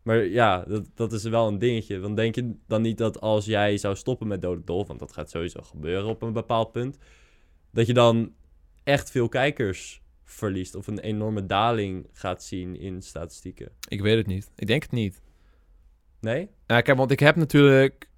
[0.06, 2.00] Maar ja, dat, dat is wel een dingetje.
[2.00, 5.14] Dan denk je dan niet dat als jij zou stoppen met Dodelijk Dolhof, want dat
[5.14, 6.98] gaat sowieso gebeuren op een bepaald punt,
[7.72, 8.34] dat je dan
[8.84, 13.70] echt veel kijkers verliest of een enorme daling gaat zien in statistieken.
[13.88, 14.52] Ik weet het niet.
[14.56, 15.22] Ik denk het niet.
[16.20, 16.50] Nee?
[16.68, 18.10] Ja, kijk, want ik heb natuurlijk...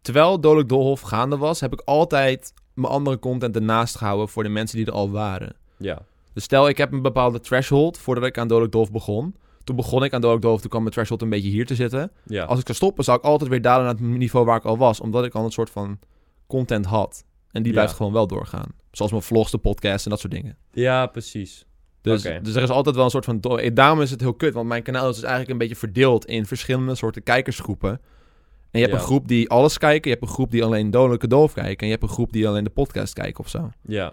[0.00, 1.60] Terwijl Dodelijk Doolhof gaande was...
[1.60, 4.28] heb ik altijd mijn andere content ernaast gehouden...
[4.28, 5.56] voor de mensen die er al waren.
[5.76, 6.02] Ja.
[6.32, 7.98] Dus stel, ik heb een bepaalde threshold...
[7.98, 9.36] voordat ik aan Dodelijk Doolhof begon.
[9.64, 10.60] Toen begon ik aan Dodelijk Doolhof...
[10.60, 12.10] toen kwam mijn threshold een beetje hier te zitten.
[12.26, 12.44] Ja.
[12.44, 14.78] Als ik zou stoppen, zou ik altijd weer dalen naar het niveau waar ik al
[14.78, 15.00] was.
[15.00, 15.98] Omdat ik al een soort van
[16.46, 17.24] content had.
[17.50, 17.78] En die Ja.
[17.78, 18.66] blijft gewoon wel doorgaan.
[18.90, 20.56] Zoals mijn vlogs, de podcast en dat soort dingen.
[20.72, 21.64] ja, precies.
[22.00, 23.40] Dus, dus er is altijd wel een soort van...
[23.40, 26.24] eh, Daarom is het heel kut, want mijn kanaal is dus eigenlijk een beetje verdeeld...
[26.26, 27.90] in verschillende soorten kijkersgroepen.
[27.90, 28.98] En je hebt Ja.
[28.98, 30.10] een groep die alles kijken.
[30.10, 31.76] Je hebt een groep die alleen Dodelijke Doof kijken.
[31.78, 33.70] En je hebt een groep die alleen de podcast kijken of zo.
[33.82, 34.12] Ja.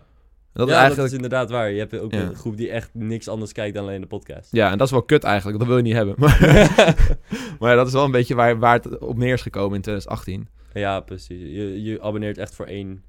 [0.59, 0.95] Dat ja, is eigenlijk...
[0.95, 1.71] dat is inderdaad waar.
[1.71, 2.19] Je hebt ook Ja.
[2.21, 4.51] een groep die echt niks anders kijkt dan alleen de podcast.
[4.51, 5.59] Ja, en dat is wel kut eigenlijk.
[5.59, 6.15] Dat wil je niet hebben.
[7.59, 10.47] Maar, dat is wel een beetje waar, waar het op neer is gekomen in 2018.
[10.73, 11.41] ja, precies.
[11.41, 13.03] Je, je abonneert echt voor één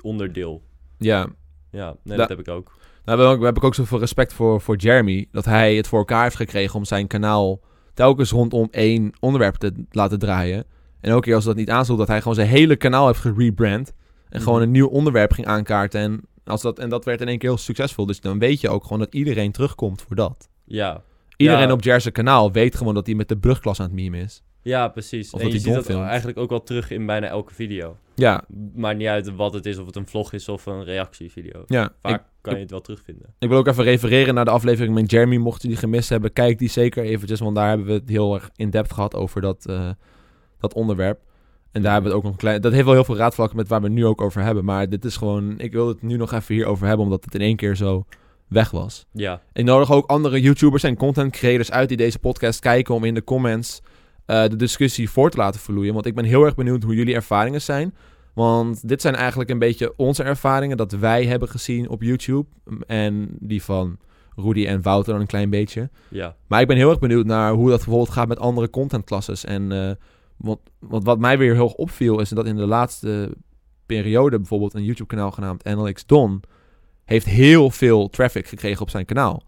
[0.00, 0.62] onderdeel.
[0.98, 1.26] Ja,
[1.70, 2.72] Ja, nee, Da- dat heb ik ook.
[3.04, 5.28] Nou, heb ik, heb ik ook zoveel respect voor, voor Jeremy.
[5.32, 7.60] Dat hij het voor elkaar heeft gekregen om zijn kanaal
[7.94, 10.64] telkens rondom één onderwerp te laten draaien.
[11.00, 13.88] En elke keer als dat niet aansloot, dat hij gewoon zijn hele kanaal heeft gerebrand.
[13.88, 14.42] En Mhm.
[14.42, 16.00] gewoon een nieuw onderwerp ging aankaarten.
[16.00, 18.06] En, als dat, en dat werd in één keer heel succesvol.
[18.06, 20.48] Dus dan weet je ook gewoon dat iedereen terugkomt voor dat.
[20.64, 21.02] Ja.
[21.36, 21.72] Iedereen Ja.
[21.72, 24.42] op Jer's kanaal weet gewoon dat hij met de brugklas aan het meme is.
[24.62, 25.32] Ja, precies.
[25.32, 26.04] Of en dat je ziet dat filmt.
[26.06, 27.96] eigenlijk ook wel terug in bijna elke video.
[28.14, 31.62] Ja, Maakt niet uit wat het is, of het een vlog is of een reactievideo.
[31.66, 31.92] ja.
[32.02, 33.34] Vaak Ik, kan je het wel terugvinden.
[33.38, 35.36] ik wil ook even refereren naar de aflevering met Jeremy.
[35.36, 37.40] Mochten die gemist hebben, kijk die zeker eventjes.
[37.40, 39.90] Want daar hebben we het heel erg in-depth gehad over dat, eh,
[40.60, 41.20] dat onderwerp.
[41.72, 42.60] En daar hebben we het ook nog een klein...
[42.60, 44.64] Dat heeft wel heel veel raadvlakken met waar we het nu ook over hebben.
[44.64, 45.58] Maar dit is gewoon...
[45.58, 48.04] Ik wil het nu nog even hierover hebben, omdat het in één keer zo
[48.48, 49.06] weg was.
[49.12, 52.94] Ja, Ik nodig ook andere YouTubers en content creators uit die deze podcast kijken...
[52.94, 53.82] om in de comments
[54.26, 55.94] eh, de discussie voor te laten vloeien.
[55.94, 57.94] Want ik ben heel erg benieuwd hoe jullie ervaringen zijn.
[58.34, 60.76] Want dit zijn eigenlijk een beetje onze ervaringen...
[60.76, 62.46] dat wij hebben gezien op YouTube.
[62.86, 63.98] En die van
[64.36, 65.90] Rudy en Wouter dan een klein beetje.
[66.08, 69.44] ja, Maar ik ben heel erg benieuwd naar hoe dat bijvoorbeeld gaat met andere contentklasses.
[69.44, 69.90] En eh,
[70.42, 73.30] want, want wat mij weer heel erg opviel is dat in de laatste
[73.86, 76.42] periode bijvoorbeeld een YouTube-kanaal genaamd NLX Don
[77.04, 79.42] heeft heel veel traffic gekregen op zijn kanaal.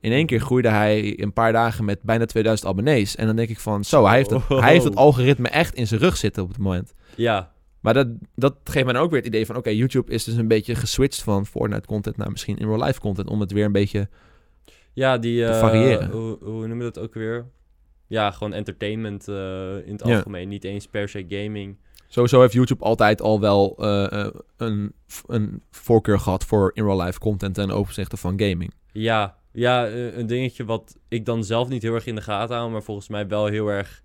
[0.00, 3.16] In één keer groeide hij een paar dagen met bijna 2000 abonnees.
[3.16, 5.86] En dan denk ik van, zo, hij heeft het, hij heeft het algoritme echt in
[5.86, 6.94] zijn rug zitten op het moment.
[7.14, 9.56] ja, Maar dat, dat geeft mij dan ook weer het idee van...
[9.56, 12.16] oké, YouTube is dus een beetje geswitcht van Fortnite-content...
[12.16, 13.28] naar misschien in real-life content...
[13.28, 14.08] om het weer een beetje...
[14.92, 15.44] ja, die...
[15.44, 16.10] Te eh, variëren.
[16.10, 17.46] Hoe, hoe noem je dat ook weer?
[18.10, 20.16] Ja, gewoon entertainment eh, in het Ja.
[20.16, 20.48] algemeen.
[20.48, 21.76] Niet eens per se gaming.
[22.08, 24.92] Sowieso heeft YouTube altijd al wel eh, eh, een,
[25.26, 26.44] een voorkeur gehad...
[26.44, 28.72] voor in real-life content ten opzichte van gaming.
[28.92, 32.70] Ja, ja een dingetje wat ik dan zelf niet heel erg in de gaten hou...
[32.70, 34.02] maar volgens mij wel heel erg...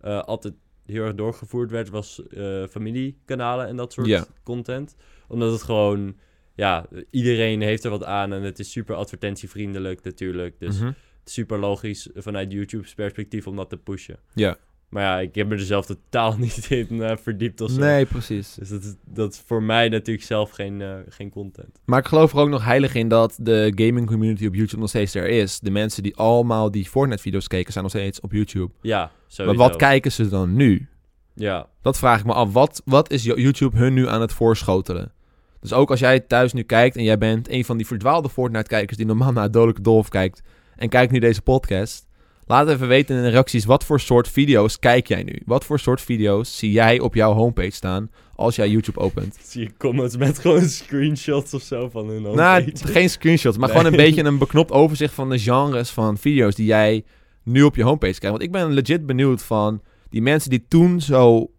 [0.00, 0.54] altijd
[0.86, 1.88] heel erg doorgevoerd werd...
[1.88, 2.22] was
[2.70, 4.24] familiekanalen en dat soort Ja.
[4.42, 4.96] content.
[5.28, 6.16] Omdat het gewoon...
[6.54, 10.58] Ja, iedereen heeft er wat aan en het is super advertentievriendelijk natuurlijk.
[10.60, 10.92] Dus Mhm.
[11.30, 14.18] Super logisch vanuit YouTube's perspectief om dat te pushen.
[14.34, 14.56] Ja.
[14.88, 17.80] Maar ja, ik heb me er zelf totaal niet in eh, verdiept of zo.
[17.80, 18.54] Nee, precies.
[18.54, 21.80] Dus dat is, dat is voor mij natuurlijk zelf geen, eh, geen content.
[21.84, 24.88] Maar ik geloof er ook nog heilig in dat de gaming community op YouTube nog
[24.88, 25.60] steeds er is.
[25.60, 28.72] De mensen die allemaal die Fortnite-video's keken, zijn nog steeds op YouTube.
[28.80, 29.58] Ja, sowieso.
[29.58, 30.88] Maar wat kijken ze dan nu?
[31.34, 32.52] Ja, Dat vraag ik me af.
[32.52, 35.12] Wat, wat is YouTube hun nu aan het voorschotelen?
[35.60, 38.96] Dus ook als jij thuis nu kijkt en jij bent een van die verdwaalde Fortnite-kijkers
[38.96, 40.42] die normaal naar Dodelijke Dolf kijkt
[40.78, 42.06] en kijkt nu deze podcast.
[42.46, 45.42] Laat even weten in de reacties wat voor soort video's kijk jij nu?
[45.44, 49.38] Wat voor soort video's zie jij op jouw homepage staan als jij YouTube opent?
[49.42, 52.86] zie je comments met gewoon screenshots of zo van hun Nou, homepage.
[52.92, 53.76] geen screenshots, maar Nee.
[53.76, 57.04] gewoon een beetje een beknopt overzicht van de genres van video's die jij
[57.42, 58.36] nu op je homepage krijgt.
[58.36, 61.50] Want ik ben legit benieuwd van die mensen die toen zo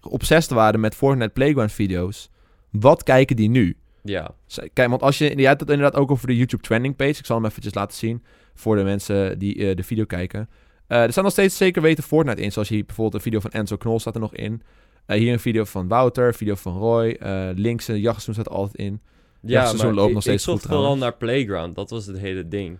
[0.00, 2.30] obsessed waren met Fortnite Playground video's.
[2.70, 3.76] Wat kijken die nu?
[4.02, 4.30] Ja,
[4.72, 7.10] Kijk, want als je, je had het inderdaad ook over de YouTube trending page.
[7.18, 8.22] Ik zal hem eventjes laten zien
[8.60, 10.48] voor de mensen die eh, de video kijken.
[10.86, 12.52] Eh, er staan nog steeds zeker weten Fortnite in.
[12.52, 14.62] Zoals hier bijvoorbeeld een video van Enzo Knol staat er nog in.
[15.06, 17.16] Eh, hier een video van Wouter, een video van Roy.
[17.54, 19.00] links een jachtseizoen staat altijd in.
[19.42, 21.74] ja seizoen loopt nog steeds ik zocht goed vooral naar Playground.
[21.74, 22.78] Dat was het hele ding.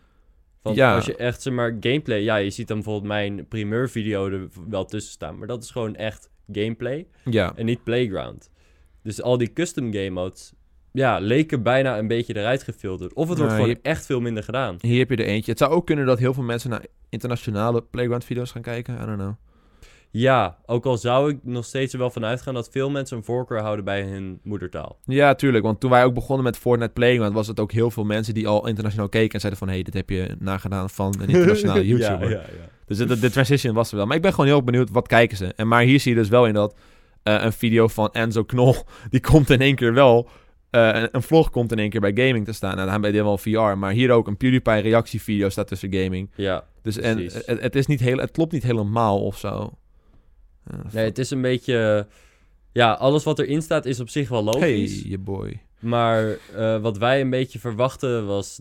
[0.62, 0.94] Want Ja.
[0.94, 2.18] als je echt, zeg maar, gameplay...
[2.18, 5.38] Ja, je ziet dan bijvoorbeeld mijn primeur video er wel tussen staan.
[5.38, 8.50] Maar dat is gewoon echt gameplay Ja, en niet Playground.
[9.02, 10.52] Dus al die custom game modes...
[10.92, 13.12] Ja, leken bijna een beetje eruit gefilterd.
[13.14, 14.76] Of het wordt Nou, gewoon je- echt veel minder gedaan.
[14.80, 15.50] hier heb je er eentje.
[15.50, 18.94] Het zou ook kunnen dat heel veel mensen naar internationale Playground video's gaan kijken.
[18.94, 19.32] I don't know.
[20.12, 23.24] Ja, ook al zou ik nog steeds er wel van uitgaan dat veel mensen een
[23.24, 24.98] voorkeur houden bij hun moedertaal.
[25.04, 25.64] Ja, tuurlijk.
[25.64, 27.34] Want toen wij ook begonnen met Fortnite Playground...
[27.34, 29.34] was het ook heel veel mensen die al internationaal keken...
[29.34, 29.68] en zeiden van...
[29.68, 32.30] hé, hey, dit heb je nagedaan van een internationale YouTuber.
[32.30, 32.68] ja, ja, ja.
[32.86, 34.06] Dus de, de transition was er wel.
[34.06, 35.46] Maar ik ben gewoon heel benieuwd, wat kijken ze?
[35.56, 36.74] En maar hier zie je dus wel in dat
[37.22, 38.74] eh, een video van Enzo Knol...
[39.10, 40.28] die komt in één keer wel
[40.70, 42.74] eh, een, vlog komt in één keer bij gaming te staan.
[42.74, 46.30] Nou, dan hebben we wel VR, maar hier ook een PewDiePie reactievideo staat tussen gaming.
[46.34, 49.78] Ja, Dus en, het, het, is niet heel, het klopt niet helemaal of zo.
[50.92, 52.06] Nee, het is een beetje...
[52.72, 55.02] Ja, alles wat erin staat is op zich wel hey, logisch.
[55.02, 55.62] je boy.
[55.80, 58.60] Maar eh, wat wij een beetje verwachten was...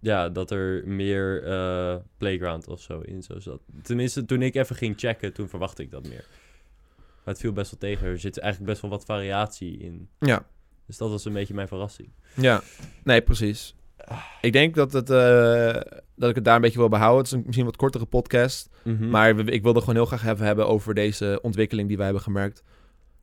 [0.00, 3.60] Ja, dat er meer eh, playground of zo in zo zat.
[3.82, 6.24] Tenminste, toen ik even ging checken, toen verwachtte ik dat meer.
[6.96, 8.06] Maar het viel best wel tegen.
[8.06, 10.08] Er zit eigenlijk best wel wat variatie in.
[10.18, 10.46] Ja,
[10.86, 12.08] Dus dat was een beetje mijn verrassing.
[12.34, 12.62] ja.
[13.04, 13.74] Nee, precies.
[14.40, 15.80] Ik denk dat, het, eh,
[16.16, 17.18] dat ik het daar een beetje wil behouden.
[17.18, 18.68] Het is een, misschien een wat kortere podcast.
[18.84, 19.08] Mhm.
[19.08, 22.22] Maar we- ik wilde gewoon heel graag even hebben over deze ontwikkeling die wij hebben
[22.22, 22.62] gemerkt.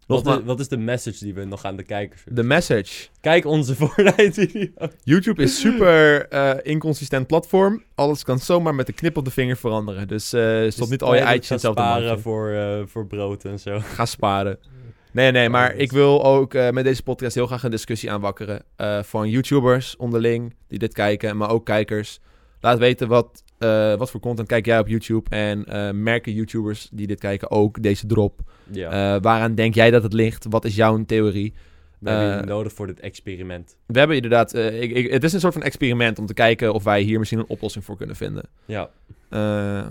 [0.05, 2.21] wat, wat is de message die we nog aan de kijkers?
[2.31, 3.07] De message.
[3.21, 4.67] Kijk onze Fortnite-video.
[5.03, 7.83] YouTube is super eh, inconsistent platform.
[7.95, 10.07] Alles kan zomaar met de knip op de vinger veranderen.
[10.07, 13.79] Dus eh stop niet al je eitjes in hetzelfde sparen voor, voor brood en zo.
[13.79, 14.59] Ga sparen.
[15.11, 18.63] Nee, nee, maar ik wil ook eh, met deze podcast heel graag een discussie aanwakkeren.
[18.75, 22.19] eh, van YouTubers onderling die dit kijken, maar ook kijkers.
[22.59, 25.29] Laat weten wat, eh, wat voor content kijk jij op YouTube.
[25.29, 25.65] En
[26.03, 28.39] merken YouTubers die dit kijken ook deze drop.
[28.71, 30.45] Ja, waaraan denk jij dat het ligt?
[30.49, 31.53] Wat is jouw theorie?
[31.99, 33.77] we hebben jullie nodig voor dit experiment.
[33.85, 34.53] We hebben inderdaad...
[34.53, 37.39] ik, ik, het is een soort van experiment om te kijken of wij hier misschien
[37.39, 38.43] een oplossing voor kunnen vinden.
[38.65, 38.89] Ja,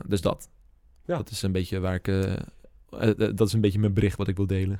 [0.07, 0.48] dus dat.
[1.04, 1.16] Ja.
[1.16, 2.11] Dat is een beetje waar ik...
[3.37, 4.78] dat is een beetje mijn bericht wat ik wil delen.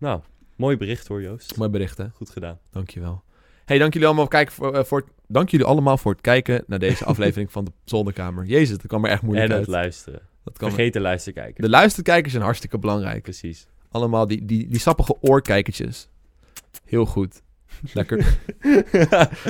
[0.00, 0.20] Nou,
[0.56, 1.56] mooi bericht hoor Joost.
[1.56, 2.04] Mooi bericht, hè?
[2.14, 2.58] Goed gedaan.
[2.70, 3.22] Dankjewel.
[3.64, 6.20] Hey, dank jullie allemaal voor, kijken voor, eh, voor, het- dank jullie allemaal voor het
[6.20, 8.44] kijken naar deze aflevering van de Zolderkamer.
[8.44, 9.66] Jezus, dat kwam er echt moeilijk en uit.
[9.66, 10.20] het luisteren.
[10.44, 11.62] Dat kwam Vergeet de luisterkijker.
[11.62, 13.22] de luisterkijkers zijn hartstikke belangrijk.
[13.22, 13.66] Precies.
[13.90, 16.08] Allemaal die, die, die sappige oorkijkertjes.
[16.84, 17.42] Heel goed.
[17.92, 18.18] Lekker.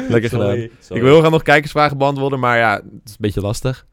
[0.08, 0.56] Lekker gedaan.
[0.56, 3.86] Sorry, Ik wil heel graag nog kijkersvragen beantwoorden, maar ja, het is een beetje lastig.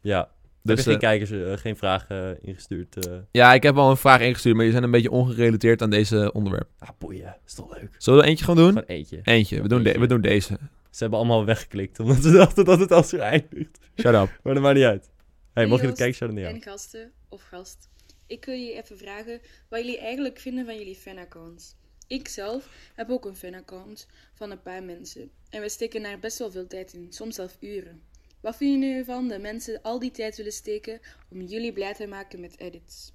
[0.00, 0.28] Ja,
[0.62, 3.06] Dus, heb je geen eh, kijkers, eh, geen vragen eh, ingestuurd?
[3.06, 5.90] eh ja, ik heb wel een vraag ingestuurd, maar die zijn een beetje ongerelateerd aan
[5.90, 6.68] deze onderwerp.
[6.78, 7.36] ah, boeien.
[7.46, 7.94] Is toch leuk?
[7.98, 8.72] Zullen we er eentje gewoon doen?
[8.72, 9.20] Gewoon eentje.
[9.22, 9.62] Eentje.
[9.62, 10.58] We doen, de- we doen deze.
[10.90, 13.78] Ze hebben allemaal weggeklikt, omdat ze dachten dat het al zo eindigt.
[14.00, 14.40] Shut up.
[14.42, 15.04] Maar dat maakt niet uit.
[15.04, 15.12] hey,
[15.52, 16.48] Hey, mocht je het kijken, shout het niet.
[16.48, 17.88] En gasten of gast.
[18.26, 21.74] Ik wil jullie even vragen wat jullie eigenlijk vinden van jullie fanaccounts.
[22.06, 25.30] Ik zelf heb ook een fanaccount van een paar mensen.
[25.50, 28.00] En we steken daar best wel veel tijd in, soms zelfs uren.
[28.42, 31.00] Wat vinden jullie ervan dat mensen al die tijd willen steken
[31.30, 33.12] om jullie blij te maken met edits?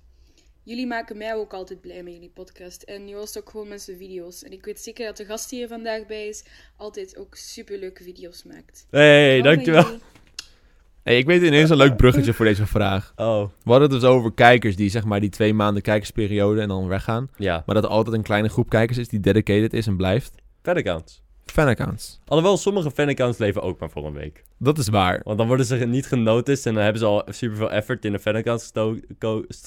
[0.63, 2.81] Jullie maken mij ook altijd blij met jullie podcast.
[2.81, 4.43] En Joost ook gewoon met zijn video's.
[4.43, 6.43] En ik weet zeker dat de gast die hier vandaag bij is,
[6.77, 8.87] altijd ook superleuke video's maakt.
[8.89, 9.97] Hey, van dankjewel.
[11.03, 13.13] Hey, ik weet ineens een leuk bruggetje voor deze vraag.
[13.15, 16.67] Oh, We hadden het dus over kijkers die zeg maar die twee maanden kijkersperiode en
[16.67, 17.29] dan weggaan.
[17.37, 17.63] ja.
[17.65, 20.35] Maar dat er altijd een kleine groep kijkers is die dedicated is en blijft.
[20.61, 21.21] Fanaccounts.
[21.51, 22.19] Fanaccounts.
[22.25, 24.43] Alhoewel, sommige fanaccounts leven ook maar voor een week.
[24.57, 25.21] Dat is waar.
[25.23, 28.19] Want dan worden ze niet genoticed en dan hebben ze al superveel effort in een
[28.19, 28.97] fanaccount gesto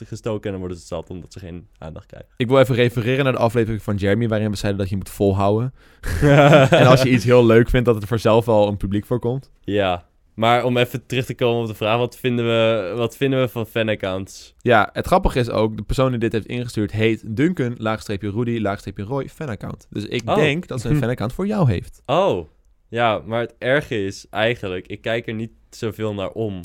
[0.07, 0.45] gestoken.
[0.45, 2.29] En dan worden ze zat omdat ze geen aandacht krijgen.
[2.37, 5.11] Ik wil even refereren naar de aflevering van Jeremy waarin we zeiden dat je moet
[5.11, 5.75] volhouden.
[6.71, 9.51] en als je iets heel leuk vindt, dat het vanzelf wel een publiek voorkomt.
[9.61, 10.09] Ja,
[10.41, 13.49] maar om even terug te komen op de vraag, wat vinden we, wat vinden we
[13.49, 14.55] van fanaccounts?
[14.61, 18.59] Ja, het grappige is ook, de persoon die dit heeft ingestuurd heet Duncan, laagstreepje Rudy,
[18.61, 19.87] laagstreepje Roy, fanaccount.
[19.91, 20.35] Dus ik Oh.
[20.35, 22.03] denk dat ze een fanaccount voor jou heeft.
[22.07, 22.49] Oh,
[22.89, 26.61] ja, maar het erge is eigenlijk, ik kijk er niet zoveel naar om.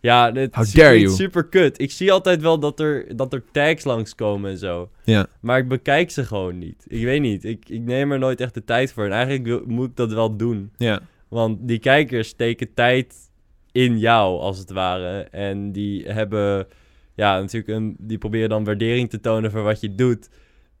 [0.00, 0.56] Ja, het Ah.
[0.56, 1.14] How is dare klinkt you.
[1.22, 1.80] super kut.
[1.80, 4.90] Ik zie altijd wel dat er, dat er tags langskomen en zo.
[5.04, 5.26] Ja.
[5.40, 6.84] Maar ik bekijk ze gewoon niet.
[6.88, 9.04] Ik weet niet, ik, ik neem er nooit echt de tijd voor.
[9.04, 10.70] En eigenlijk wil- moet ik dat wel doen.
[10.76, 11.00] Ja.
[11.32, 13.14] Want die kijkers steken tijd
[13.70, 15.20] in jou, als het ware.
[15.20, 16.66] En die hebben,
[17.14, 20.28] ja, natuurlijk, een, die proberen dan waardering te tonen voor wat je doet.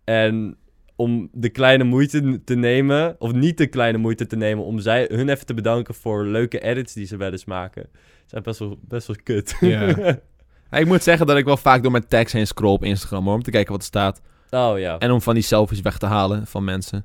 [0.04, 0.56] En
[0.96, 5.08] om de kleine moeite te nemen, of niet de kleine moeite te nemen, om zij,
[5.10, 7.88] hun even te bedanken voor leuke edits die ze wel eens maken.
[8.26, 9.56] Zijn best wel, best wel kut.
[10.80, 13.34] Ik moet zeggen dat ik wel vaak door mijn tags heen scroll op Instagram hoor,
[13.34, 14.20] om te kijken wat er staat.
[14.50, 14.98] oh ja.
[14.98, 17.04] En om van die selfies weg te halen van mensen.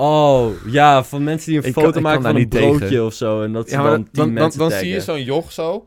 [0.00, 2.76] Oh ja, van mensen die een Ik foto kan maken van een tegen.
[2.76, 3.42] broodje of zo.
[3.42, 5.86] En dat ze Ja, maar dan dan, dan, dan, dan zie je zo'n joch zo.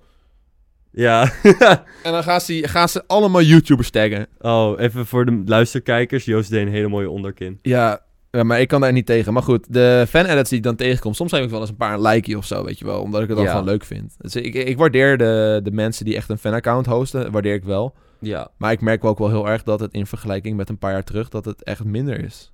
[0.91, 1.31] Ja.
[2.03, 4.27] En dan gaan ze, gaan ze allemaal YouTubers taggen.
[4.39, 6.25] Oh, even voor de luisterkijkers.
[6.25, 7.59] Joost deed een hele mooie onderkin.
[7.61, 7.99] Ja,
[8.31, 9.33] ja, maar ik kan daar niet tegen.
[9.33, 11.93] Maar goed, de fan-edits die ik dan tegenkom, soms geef ik wel eens een paar
[11.93, 13.01] een likeje of zo, weet je wel.
[13.01, 13.51] Omdat ik het dan Ja.
[13.51, 14.15] gewoon leuk vind.
[14.17, 17.93] Dus ik, ik waardeer de, de mensen die echt een fan-account hosten, waardeer ik wel.
[18.19, 18.49] Ja.
[18.57, 20.91] Maar ik merk wel ook wel heel erg dat het in vergelijking met een paar
[20.91, 22.51] jaar terug, dat het echt minder is.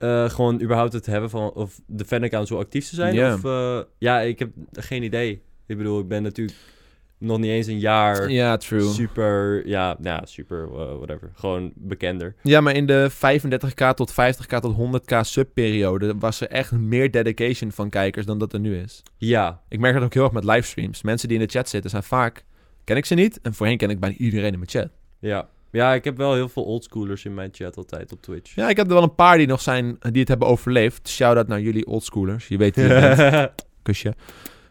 [0.00, 3.14] Eh, gewoon überhaupt het hebben van of de fanaccounts zo actief te zijn.
[3.14, 3.34] Ja.
[3.34, 5.42] Of, eh, ja, ik heb geen idee.
[5.66, 6.58] Ik bedoel, ik ben natuurlijk
[7.18, 8.88] nog niet eens een jaar Ja, true.
[8.88, 11.30] super, ja, ja, super, eh, whatever.
[11.34, 12.34] Gewoon bekender.
[12.42, 17.72] Ja, maar in de 35k tot 50k tot 100k subperiode was er echt meer dedication
[17.72, 19.02] van kijkers dan dat er nu is.
[19.16, 21.02] Ja, Ik merk dat ook heel erg met livestreams.
[21.02, 22.44] Mensen die in de chat zitten zijn vaak,
[22.84, 23.40] ken ik ze niet.
[23.42, 24.88] En voorheen ken ik bijna iedereen in mijn chat.
[25.18, 25.48] ja.
[25.70, 28.54] Ja, ik heb wel heel veel oldschoolers in mijn chat altijd op Twitch.
[28.54, 31.08] Ja, ik heb er wel een paar die nog zijn, die het hebben overleefd.
[31.08, 32.48] Shout-out naar jullie oldschoolers.
[32.48, 33.50] Je weet wie je bent.
[33.82, 34.14] Kusje.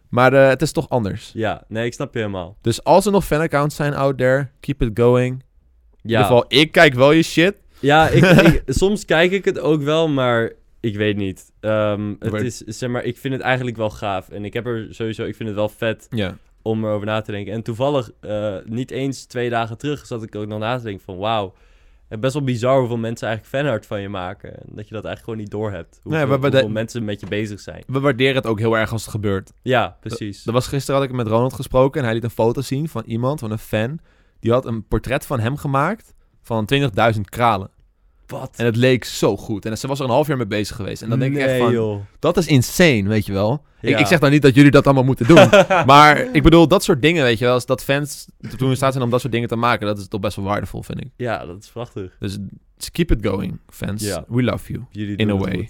[0.10, 1.32] Maar eh, het is toch anders.
[1.34, 2.58] ja, nee, ik snap je helemaal.
[2.62, 5.34] Dus als er nog fanaccounts zijn out there, keep it going.
[5.34, 7.54] In Ja, ieder geval, ik kijk wel je shit.
[7.80, 11.52] ja ik, ik- soms kijk ik het ook wel, maar ik weet niet.
[11.60, 14.30] Ehm, het is, zeg maar, ik vind het eigenlijk wel gaaf.
[14.30, 16.38] En ik heb er sowieso, ik vind het wel vet Ja.
[16.62, 17.54] Om erover na te denken.
[17.54, 21.04] En toevallig, eh, niet eens twee dagen terug, zat ik ook nog na te denken
[21.06, 21.18] van...
[21.18, 21.54] Wauw,
[22.08, 24.50] het best wel bizar hoeveel mensen eigenlijk fanart van je maken.
[24.54, 26.00] En dat je dat eigenlijk gewoon niet doorhebt.
[26.04, 27.84] Hoeveel, Nee, de- hoeveel mensen met je bezig zijn.
[27.88, 29.52] We waarderen het ook heel erg als het gebeurt.
[29.62, 30.46] Ja, precies.
[30.46, 33.04] Er was gisteren had ik met Ronald gesproken en hij liet een foto zien van
[33.06, 34.00] iemand, van een fan.
[34.40, 36.70] Die had een portret van hem gemaakt van
[37.16, 37.70] 20.000 kralen.
[38.30, 38.54] Wat?
[38.56, 39.66] En het leek zo goed.
[39.66, 41.02] En ze was er een half jaar mee bezig geweest.
[41.02, 42.00] En dan denk ik echt van, joh.
[42.20, 43.64] dat is insane, weet je wel.
[43.82, 43.98] Ik, Ja.
[43.98, 45.50] ik zeg nou niet dat jullie dat allemaal moeten doen.
[45.86, 47.54] maar ik bedoel, dat soort dingen, weet je wel.
[47.54, 48.28] Als dat fans
[48.58, 50.46] toen in staat zijn om dat soort dingen te maken, dat is toch best wel
[50.46, 51.08] waardevol, vind ik.
[51.16, 52.16] Ja, dat is prachtig.
[52.20, 52.38] Dus
[52.92, 54.04] keep it going, fans.
[54.04, 54.24] Ja.
[54.28, 54.86] We love you.
[54.92, 55.70] Jullie In a way.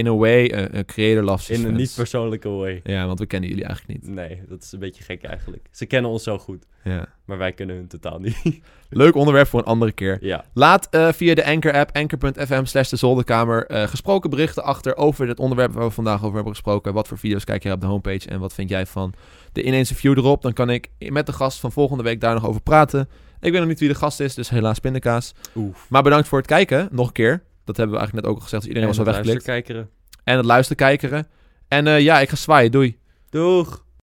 [0.00, 1.82] In a way, a, a creator loves his In een fans.
[1.82, 2.80] niet persoonlijke way.
[2.84, 4.14] Ja, want we kennen jullie eigenlijk niet.
[4.14, 5.68] Nee, dat is een beetje gek eigenlijk.
[5.70, 7.06] Ze kennen ons zo goed, Ja.
[7.24, 8.36] maar wij kennen hun totaal niet.
[8.90, 10.18] Leuk onderwerp voor een andere keer.
[10.20, 15.28] ja, Laat eh, via de Anchor-app, anchor.fm slash de zolderkamer, eh, gesproken berichten achter over
[15.28, 16.92] het onderwerp waar we vandaag over hebben gesproken.
[16.92, 19.12] Wat voor video's kijk je op de homepage en wat vind jij van
[19.52, 20.42] de ineens view erop?
[20.42, 23.08] Dan kan ik met de gast van volgende week daar nog over praten.
[23.40, 25.34] Ik weet nog niet wie de gast is, dus helaas pindakaas.
[25.56, 25.86] oef.
[25.88, 27.42] Maar bedankt voor het kijken, nog een keer.
[27.70, 29.36] Dat hebben we eigenlijk net ook al gezegd, dus iedereen was al weggeklikt.
[30.24, 31.26] En het luisterkijkeren.
[31.68, 32.98] En eh, ja, ik ga zwaaien, doei.
[33.30, 33.84] Doeg!